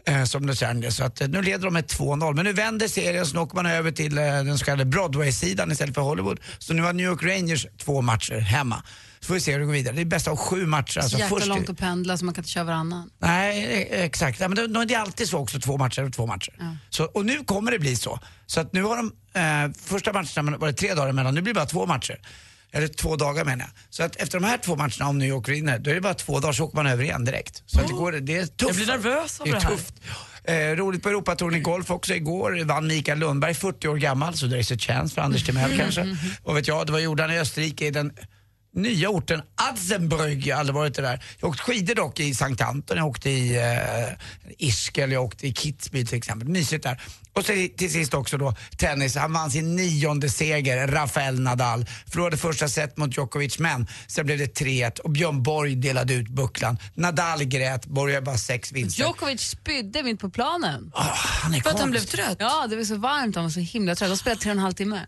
Eh, 0.05 0.23
som 0.23 0.45
Los 0.45 0.63
Angeles. 0.63 0.95
Så 0.95 1.03
att, 1.03 1.21
eh, 1.21 1.27
nu 1.27 1.41
leder 1.41 1.63
de 1.65 1.73
med 1.73 1.87
2-0. 1.87 2.33
Men 2.35 2.45
nu 2.45 2.53
vänder 2.53 2.87
serien 2.87 3.25
så 3.25 3.33
nu 3.33 3.39
åker 3.39 3.55
man 3.55 3.65
över 3.65 3.91
till 3.91 4.17
eh, 4.17 4.23
den 4.23 4.57
så 4.57 4.65
kallade 4.65 4.85
Broadway-sidan 4.85 5.71
istället 5.71 5.95
för 5.95 6.01
Hollywood. 6.01 6.39
Så 6.59 6.73
nu 6.73 6.81
har 6.81 6.93
New 6.93 7.05
York 7.05 7.23
Rangers 7.23 7.67
två 7.77 8.01
matcher 8.01 8.39
hemma. 8.39 8.83
Så 9.19 9.27
får 9.27 9.33
vi 9.33 9.39
se 9.39 9.51
hur 9.51 9.59
det 9.59 9.65
går 9.65 9.73
vidare. 9.73 9.95
Det 9.95 10.01
är 10.01 10.05
bäst 10.05 10.27
av 10.27 10.37
sju 10.37 10.65
matcher. 10.65 10.93
Så 10.93 10.99
Alltså 10.99 11.17
jäkla 11.17 11.37
först 11.37 11.47
långt 11.47 11.69
att 11.69 11.77
pendla 11.77 12.17
så 12.17 12.25
man 12.25 12.33
kan 12.33 12.41
inte 12.41 12.51
köra 12.51 12.63
varannan. 12.63 13.09
Nej, 13.19 13.87
eh, 13.91 14.03
exakt. 14.03 14.39
Ja, 14.39 14.47
men 14.47 14.73
det, 14.73 14.85
det 14.85 14.93
är 14.93 14.99
alltid 14.99 15.29
så 15.29 15.37
också, 15.37 15.59
två 15.59 15.77
matcher 15.77 16.03
och 16.03 16.13
två 16.13 16.25
matcher. 16.25 16.53
Så, 16.89 17.03
och 17.03 17.25
nu 17.25 17.43
kommer 17.43 17.71
det 17.71 17.79
bli 17.79 17.95
så. 17.95 18.19
Så 18.45 18.59
att 18.59 18.73
nu 18.73 18.83
har 18.83 18.97
de, 18.97 19.11
eh, 19.39 19.71
första 19.85 20.13
matcherna 20.13 20.57
var 20.57 20.67
det 20.67 20.73
tre 20.73 20.93
dagar 20.93 21.09
emellan, 21.09 21.35
nu 21.35 21.41
blir 21.41 21.53
det 21.53 21.57
bara 21.57 21.65
två 21.65 21.85
matcher. 21.85 22.19
Eller 22.75 22.87
två 22.87 23.15
dagar 23.15 23.45
menar 23.45 23.65
jag. 23.65 23.71
Så 23.89 24.03
att 24.03 24.15
efter 24.15 24.39
de 24.39 24.45
här 24.45 24.57
två 24.57 24.75
matcherna, 24.75 25.07
om 25.07 25.17
New 25.17 25.27
York 25.27 25.49
vinner, 25.49 25.79
då 25.79 25.89
är 25.91 25.95
det 25.95 26.01
bara 26.01 26.13
två 26.13 26.39
dagar 26.39 26.53
så 26.53 26.63
åker 26.63 26.75
man 26.75 26.87
över 26.87 27.03
igen 27.03 27.25
direkt. 27.25 27.63
Så 27.65 27.79
att 27.79 27.87
det, 27.87 27.93
går, 27.93 28.11
det 28.11 28.37
är 28.37 28.45
tufft. 28.45 28.59
Jag 28.59 28.75
blir 28.75 28.87
nervös 28.87 29.39
av 29.39 29.45
det 29.45 29.51
är 29.51 29.55
det 29.55 29.61
här. 29.61 29.71
tufft. 29.71 29.93
Eh, 30.43 30.55
roligt 30.55 31.03
på 31.03 31.09
Europatouren 31.09 31.55
i 31.55 31.59
golf 31.59 31.91
också. 31.91 32.13
Igår 32.13 32.65
vann 32.65 32.87
Mikael 32.87 33.19
Lundberg, 33.19 33.53
40 33.53 33.87
år 33.87 33.97
gammal, 33.97 34.33
så 34.33 34.45
det 34.45 34.57
är 34.57 34.73
a 34.73 34.77
chance 34.79 35.15
för 35.15 35.21
Anders 35.21 35.43
Timell 35.45 35.77
kanske. 35.77 36.17
Och 36.43 36.57
vet 36.57 36.67
jag, 36.67 36.85
det 36.85 36.91
var 36.91 37.21
han 37.21 37.31
i 37.31 37.39
Österrike 37.39 37.85
i 37.87 37.91
den 37.91 38.11
nya 38.73 39.09
orten 39.09 39.41
Adzenbrügg. 39.55 40.47
Jag 40.47 40.55
har 40.55 40.59
aldrig 40.59 40.75
varit 40.75 40.95
där. 40.95 41.03
Jag 41.03 41.47
har 41.47 41.49
åkt 41.49 41.59
skidor 41.59 41.95
dock 41.95 42.19
i 42.19 42.33
Sankt 42.33 42.61
Anton, 42.61 42.97
jag 42.97 43.07
åkte 43.07 43.29
i 43.29 43.55
eh, 43.57 44.67
Ischgl, 44.67 45.11
jag 45.11 45.23
åkte 45.23 45.47
i 45.47 45.53
Kitzbühel 45.53 46.07
till 46.07 46.17
exempel. 46.17 46.47
Mysigt 46.49 46.83
där. 46.83 47.01
Och 47.33 47.45
så 47.45 47.53
till 47.77 47.91
sist 47.91 48.13
också 48.13 48.37
då 48.37 48.55
tennis. 48.77 49.15
Han 49.15 49.33
vann 49.33 49.51
sin 49.51 49.75
nionde 49.75 50.29
seger, 50.29 50.87
Rafael 50.87 51.39
Nadal. 51.39 51.85
Förlorade 52.07 52.37
första 52.37 52.69
set 52.69 52.97
mot 52.97 53.17
Djokovic 53.17 53.59
men 53.59 53.87
sen 54.07 54.25
blev 54.25 54.37
det 54.37 54.59
3-1 54.59 54.99
och 54.99 55.11
Björn 55.11 55.43
Borg 55.43 55.75
delade 55.75 56.13
ut 56.13 56.27
bucklan. 56.29 56.77
Nadal 56.93 57.43
grät, 57.43 57.85
Borg 57.85 58.13
har 58.13 58.21
bara 58.21 58.37
sex 58.37 58.71
vinster. 58.71 59.03
Djokovic 59.03 59.41
spydde 59.41 60.03
mitt 60.03 60.19
på 60.19 60.29
planen. 60.29 60.91
han 60.93 61.53
är 61.53 61.61
För 61.61 61.69
att 61.69 61.79
han 61.79 61.91
blev 61.91 61.99
trött? 61.99 62.37
Ja, 62.39 62.67
det 62.69 62.75
var 62.75 62.83
så 62.83 62.97
varmt, 62.97 63.35
han 63.35 63.45
var 63.45 63.51
så 63.51 63.59
himla 63.59 63.95
trött. 63.95 64.09
De 64.09 64.17
spelade 64.17 64.41
tre 64.41 64.51
och 64.51 64.57
en 64.57 64.63
halv 64.63 64.73
timme. 64.73 65.05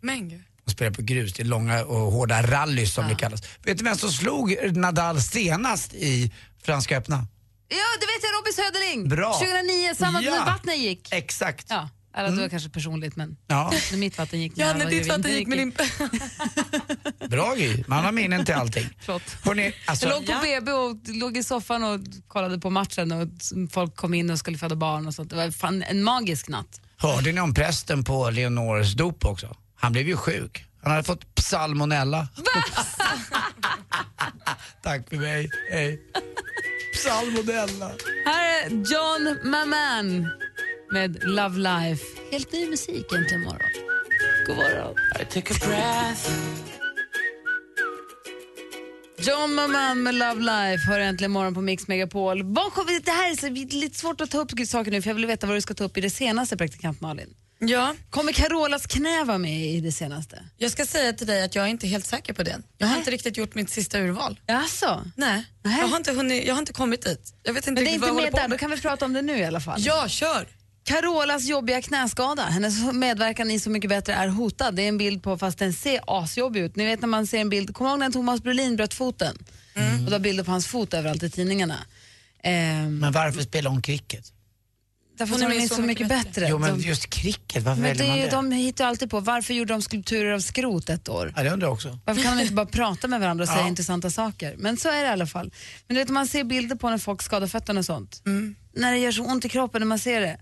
Men 0.00 0.28
gud. 0.28 0.42
De 0.64 0.70
spelar 0.72 0.90
på 0.92 1.02
grus, 1.02 1.32
det 1.32 1.42
är 1.42 1.44
långa 1.44 1.84
och 1.84 2.12
hårda 2.12 2.42
rallys 2.42 2.94
som 2.94 3.08
det 3.08 3.14
kallas. 3.14 3.42
Vet 3.62 3.78
du 3.78 3.84
vem 3.84 3.96
som 3.96 4.12
slog 4.12 4.56
Nadal 4.76 5.20
senast 5.20 5.94
i 5.94 6.32
Franska 6.62 6.96
öppna? 6.96 7.26
Ja, 7.68 7.76
det 8.00 8.06
vet 8.06 8.22
jag, 8.22 8.38
Robin 8.38 8.52
Söderling! 8.52 9.08
Bra. 9.08 9.32
2009, 9.32 9.94
samma 9.96 10.22
Ja. 10.22 10.30
när 10.30 10.44
vattnet 10.46 10.78
gick. 10.78 11.08
Exakt. 11.12 11.66
Ja, 11.70 11.88
eller 12.16 12.30
det 12.30 12.40
var 12.40 12.48
kanske 12.48 12.70
personligt 12.70 13.16
men 13.16 13.36
Ja. 13.46 13.72
när 13.90 13.98
mitt 13.98 14.18
vatten 14.18 14.40
gick. 14.40 14.52
Ja, 14.56 14.66
jag 14.66 14.78
när 14.78 14.90
ditt 14.90 15.06
vatten 15.08 15.32
gick 15.32 15.48
med 15.48 15.58
din... 15.58 15.72
Bra 17.28 17.54
Gry, 17.54 17.84
man 17.86 18.04
har 18.04 18.12
minnen 18.12 18.44
till 18.44 18.54
allting. 18.54 18.88
Hörrni, 19.42 19.74
alltså, 19.86 20.06
Jag 20.08 20.14
låg 20.14 20.26
på 20.26 20.32
BB 20.42 20.72
och 20.72 20.96
låg 21.06 21.36
i 21.36 21.42
soffan 21.42 21.84
och 21.84 22.00
kollade 22.28 22.58
på 22.58 22.70
matchen 22.70 23.12
och 23.12 23.28
folk 23.72 23.96
kom 23.96 24.14
in 24.14 24.30
och 24.30 24.38
skulle 24.38 24.58
föda 24.58 24.76
barn 24.76 25.06
och 25.06 25.14
sånt. 25.14 25.30
Det 25.30 25.36
var 25.36 25.50
fan 25.50 25.82
en 25.82 26.02
magisk 26.04 26.48
natt. 26.48 26.80
hörde 26.96 27.32
ni 27.32 27.40
om 27.40 27.54
prästen 27.54 28.04
på 28.04 28.30
Leonors 28.30 28.94
dop 28.94 29.24
också? 29.24 29.56
Han 29.84 29.92
blev 29.92 30.08
ju 30.08 30.16
sjuk. 30.16 30.64
Han 30.82 30.92
hade 30.92 31.04
fått 31.04 31.24
salmonella. 31.40 32.28
Tack 34.82 35.08
för 35.08 35.16
mig, 35.16 35.50
hej. 35.70 36.02
Salmonella. 37.04 37.92
Här 38.26 38.64
är 38.64 38.70
John 38.70 39.50
Maman 39.50 40.30
med 40.92 41.24
Love 41.24 41.58
Life. 41.58 42.04
Helt 42.30 42.52
ny 42.52 42.70
musik 42.70 43.12
egentligen 43.12 43.42
imorgon. 43.42 43.70
God 44.46 44.56
morgon. 44.56 44.94
I 45.20 45.24
take 45.24 45.54
a 45.54 45.56
breath. 45.66 46.30
John 49.18 49.54
Maman 49.54 50.02
med 50.02 50.14
Love 50.14 50.40
Life 50.40 50.90
hör 50.90 51.00
äntligen 51.00 51.32
morgon 51.32 51.54
på 51.54 51.60
Mix 51.60 51.88
Megapol. 51.88 52.54
Det 53.04 53.10
här 53.10 53.30
är 53.30 53.36
så, 53.36 53.48
lite 53.76 53.98
svårt 53.98 54.20
att 54.20 54.30
ta 54.30 54.38
upp 54.38 54.50
saker 54.66 54.90
nu 54.90 55.02
för 55.02 55.10
jag 55.10 55.14
vill 55.14 55.26
veta 55.26 55.46
vad 55.46 55.56
du 55.56 55.60
ska 55.60 55.74
ta 55.74 55.84
upp 55.84 55.96
i 55.96 56.00
det 56.00 56.10
senaste 56.10 56.56
praktikant 56.56 57.00
Malin. 57.00 57.34
Ja, 57.68 57.94
Kommer 58.10 58.32
Carolas 58.32 58.86
knä 58.86 59.24
vara 59.24 59.38
med 59.38 59.66
i 59.66 59.80
det 59.80 59.92
senaste? 59.92 60.42
jag 60.58 60.70
ska 60.70 60.86
säga 60.86 61.12
till 61.12 61.26
dig 61.26 61.42
att 61.42 61.54
jag 61.54 61.64
är 61.64 61.68
inte 61.68 61.86
helt 61.86 62.06
säker 62.06 62.32
på 62.32 62.42
det. 62.42 62.58
Jag 62.78 62.86
har 62.86 62.96
inte 62.96 63.10
riktigt 63.10 63.36
gjort 63.36 63.54
mitt 63.54 63.70
sista 63.70 63.98
urval. 63.98 64.40
Jaså? 64.46 65.04
Nej, 65.16 65.44
Nej. 65.62 65.80
Jag, 65.80 65.88
har 65.88 65.96
inte 65.96 66.12
hunnit, 66.12 66.46
jag 66.46 66.54
har 66.54 66.58
inte 66.60 66.72
kommit 66.72 67.02
dit. 67.02 67.34
Jag 67.42 67.52
vet 67.54 67.66
inte 67.66 67.82
Men 67.82 67.84
det 67.84 67.90
är 67.90 67.94
inte 67.94 68.12
med 68.12 68.32
där, 68.32 68.48
då 68.48 68.58
kan 68.58 68.70
vi 68.70 68.80
prata 68.80 69.04
om 69.04 69.12
det 69.12 69.22
nu 69.22 69.38
i 69.38 69.44
alla 69.44 69.60
fall. 69.60 69.80
Ja, 69.80 70.08
kör! 70.08 70.48
Carolas 70.84 71.44
jobbiga 71.44 71.82
knäskada, 71.82 72.42
hennes 72.42 72.92
medverkan 72.92 73.50
i 73.50 73.60
Så 73.60 73.70
mycket 73.70 73.88
bättre 73.88 74.14
är 74.14 74.28
hotad. 74.28 74.74
Det 74.74 74.82
är 74.82 74.88
en 74.88 74.98
bild 74.98 75.22
på, 75.22 75.38
fast 75.38 75.58
den 75.58 75.72
ser 75.72 76.00
asjobbig 76.06 76.60
ut. 76.60 76.76
Ni 76.76 76.84
vet 76.86 77.00
när 77.00 77.08
man 77.08 77.26
ser 77.26 77.38
en 77.38 77.48
bild, 77.48 77.74
kommer 77.74 77.90
du 77.90 77.92
ihåg 77.92 78.00
när 78.00 78.10
Thomas 78.10 78.42
Brolin 78.42 78.76
bröt 78.76 78.94
foten? 78.94 79.38
Och 79.74 80.04
det 80.04 80.10
var 80.10 80.18
bilder 80.18 80.44
på 80.44 80.50
hans 80.50 80.66
fot 80.66 80.94
överallt 80.94 81.22
i 81.22 81.30
tidningarna. 81.30 81.76
Ehm, 82.42 82.98
Men 82.98 83.12
varför 83.12 83.42
spela 83.42 83.70
om 83.70 83.82
cricket? 83.82 84.32
Därför 85.16 85.34
att 85.34 85.40
de 85.40 85.62
är 85.62 85.68
så 85.68 85.82
mycket 85.82 86.08
bättre. 86.08 86.46
Jo, 86.48 86.58
men 86.58 86.78
de, 86.78 86.84
just 86.84 87.10
cricket, 87.10 87.62
varför 87.62 87.82
men 87.82 87.96
väljer 87.96 88.30
man 88.30 88.46
det? 88.48 88.56
de 88.56 88.56
hittar 88.56 88.86
alltid 88.86 89.10
på, 89.10 89.20
varför 89.20 89.54
gjorde 89.54 89.72
de 89.74 89.82
skulpturer 89.82 90.32
av 90.32 90.40
skrot 90.40 90.90
ett 90.90 91.08
år? 91.08 91.32
Ja, 91.36 91.42
det 91.42 91.50
undrar 91.50 91.66
jag 91.68 91.72
också. 91.72 91.98
Varför 92.04 92.22
kan 92.22 92.36
de 92.36 92.42
inte 92.42 92.54
bara 92.54 92.66
prata 92.66 93.08
med 93.08 93.20
varandra 93.20 93.42
och 93.42 93.48
säga 93.48 93.60
Ja. 93.60 93.68
intressanta 93.68 94.10
saker? 94.10 94.54
Men 94.58 94.76
så 94.76 94.88
är 94.88 95.02
det 95.02 95.08
i 95.08 95.10
alla 95.10 95.26
fall. 95.26 95.52
Men 95.88 95.94
du 95.94 96.00
vet, 96.02 96.08
man 96.10 96.26
ser 96.26 96.44
bilder 96.44 96.76
på 96.76 96.90
när 96.90 96.98
folk 96.98 97.22
skadar 97.22 97.46
fötterna 97.46 97.78
och 97.80 97.84
sånt. 97.86 98.22
När 98.76 98.92
det 98.92 98.98
gör 98.98 99.12
så 99.12 99.24
ont 99.24 99.44
i 99.44 99.48
kroppen 99.48 99.80
när 99.80 99.86
man 99.86 99.98
ser 99.98 100.20
det. 100.20 100.40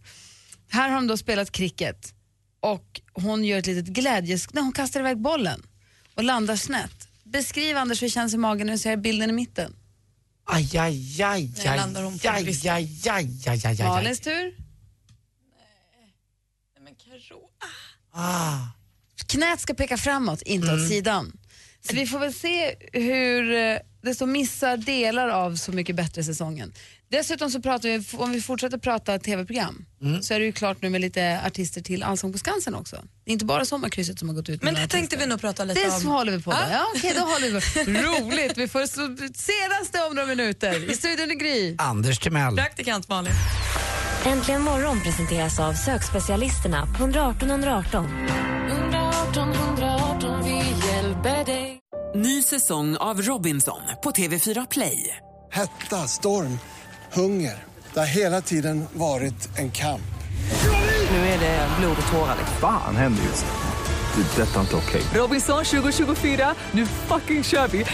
Här 0.70 0.88
har 0.88 0.96
de 0.96 1.06
då 1.06 1.16
spelat 1.16 1.52
cricket 1.52 2.14
och 2.60 3.00
hon 3.12 3.44
gör 3.44 3.58
ett 3.58 3.66
litet 3.66 3.86
glädjes... 3.86 4.46
Nej, 4.54 4.62
hon 4.64 4.72
kastar 4.72 5.00
iväg 5.00 5.18
bollen 5.18 5.62
och 6.14 6.24
landar 6.24 6.56
snett. 6.56 7.08
Beskriv 7.24 7.76
Anders 7.76 8.02
hur 8.02 8.06
det 8.06 8.10
känns 8.12 8.34
i 8.34 8.36
magen 8.38 8.66
när 8.66 8.74
du 8.74 8.78
ser 8.78 8.96
bilden 8.96 9.30
i 9.30 9.32
mitten. 9.32 9.76
Aj, 10.44 10.76
aj, 10.78 11.22
aj, 11.22 11.50
aj, 11.66 11.78
aj, 12.24 12.44
bristen. 12.44 12.72
aj, 12.72 12.88
aj, 13.08 13.08
aj, 13.10 13.48
aj, 13.48 13.66
aj, 13.66 13.80
aj. 13.80 13.88
Malins 13.88 14.20
tur. 14.20 14.54
Men 16.84 16.94
Karo, 16.94 17.40
Ah. 18.14 18.56
Knät 19.26 19.60
ska 19.60 19.74
peka 19.74 19.96
framåt, 19.96 20.42
inte 20.42 20.74
åt 20.74 20.88
sidan. 20.88 21.32
Så 21.88 21.94
vi 21.96 22.06
får 22.06 22.18
väl 22.18 22.34
se 22.34 22.74
hur 22.92 23.52
eh, 23.52 23.78
det 24.02 24.14
står 24.14 24.26
missar 24.26 24.76
delar 24.76 25.28
av 25.28 25.56
Så 25.56 25.72
mycket 25.72 25.96
bättre 25.96 26.24
säsongen. 26.24 26.72
Dessutom 27.10 27.50
så 27.50 27.60
pratar 27.62 27.88
vi, 27.88 28.04
om 28.16 28.32
vi 28.32 28.40
fortsätter 28.40 28.78
prata 28.78 29.18
tv-program, 29.18 29.84
så 30.22 30.34
är 30.34 30.38
det 30.38 30.44
ju 30.44 30.52
klart 30.52 30.82
nu 30.82 30.90
med 30.90 31.00
lite 31.00 31.40
artister 31.46 31.80
till 31.80 32.02
Allsång 32.02 32.32
på 32.32 32.38
Skansen 32.38 32.74
också. 32.74 32.96
Det 33.24 33.30
är 33.30 33.32
inte 33.32 33.44
bara 33.44 33.64
Sommarkrysset 33.64 34.18
som 34.18 34.28
har 34.28 34.36
gått 34.36 34.48
ut 34.48 34.62
Men 34.62 34.74
det 34.74 34.88
tänkte 34.88 35.16
vi 35.16 35.26
nog 35.26 35.40
prata 35.40 35.64
lite 35.64 35.80
Det 35.80 35.90
om. 35.90 36.00
så 36.00 36.08
håller 36.08 36.32
vi 36.32 36.42
på 36.42 36.50
med. 36.50 36.58
Ja. 36.70 36.72
Ja, 36.72 36.86
okej, 36.96 37.12
då 37.16 37.20
håller 37.20 37.50
vi 37.50 37.60
på. 37.84 37.90
Roligt! 37.90 38.58
Vi 38.58 38.68
får 38.68 38.86
senaste 39.36 40.02
om 40.02 40.14
några 40.14 40.28
minuter. 40.28 40.90
I 40.90 40.96
studion 40.96 41.30
är 41.30 41.34
Gry. 41.34 41.74
Anders 41.78 42.18
Timell. 42.18 42.56
Praktikant 42.56 43.08
Malin. 43.08 43.32
Äntligen 44.26 44.62
morgon 44.62 45.00
presenteras 45.00 45.60
av 45.60 45.72
sökspecialisterna 45.72 46.86
på 46.86 47.02
118 47.02 47.50
118. 47.50 48.06
118 48.70 49.52
118, 49.52 50.44
vi 50.44 50.86
hjälper 50.86 51.44
dig. 51.44 51.78
Ny 52.14 52.42
säsong 52.42 52.96
av 52.96 53.22
Robinson 53.22 53.80
på 54.02 54.10
TV4 54.10 54.66
Play. 54.70 55.16
Hetta, 55.52 55.96
storm, 55.96 56.58
hunger. 57.12 57.64
Det 57.94 57.98
har 58.00 58.06
hela 58.06 58.40
tiden 58.40 58.84
varit 58.92 59.58
en 59.58 59.70
kamp. 59.70 60.00
Nu 61.10 61.16
är 61.16 61.40
det 61.40 61.68
blod 61.80 61.96
och 62.06 62.12
tårar. 62.12 62.36
Fan 62.60 62.96
händer 62.96 63.22
just 63.22 63.46
det. 63.46 64.22
Det 64.22 64.42
är 64.42 64.46
detta 64.46 64.60
inte 64.60 64.76
okej. 64.76 65.02
Robinson 65.14 65.64
2024, 65.64 66.54
nu 66.72 66.86
fucking 66.86 67.44
kör 67.44 67.68
vi! 67.68 67.84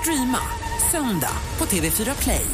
Streama 0.00 0.38
söndag 0.90 1.36
på 1.58 1.64
TV4 1.64 2.22
Play. 2.22 2.46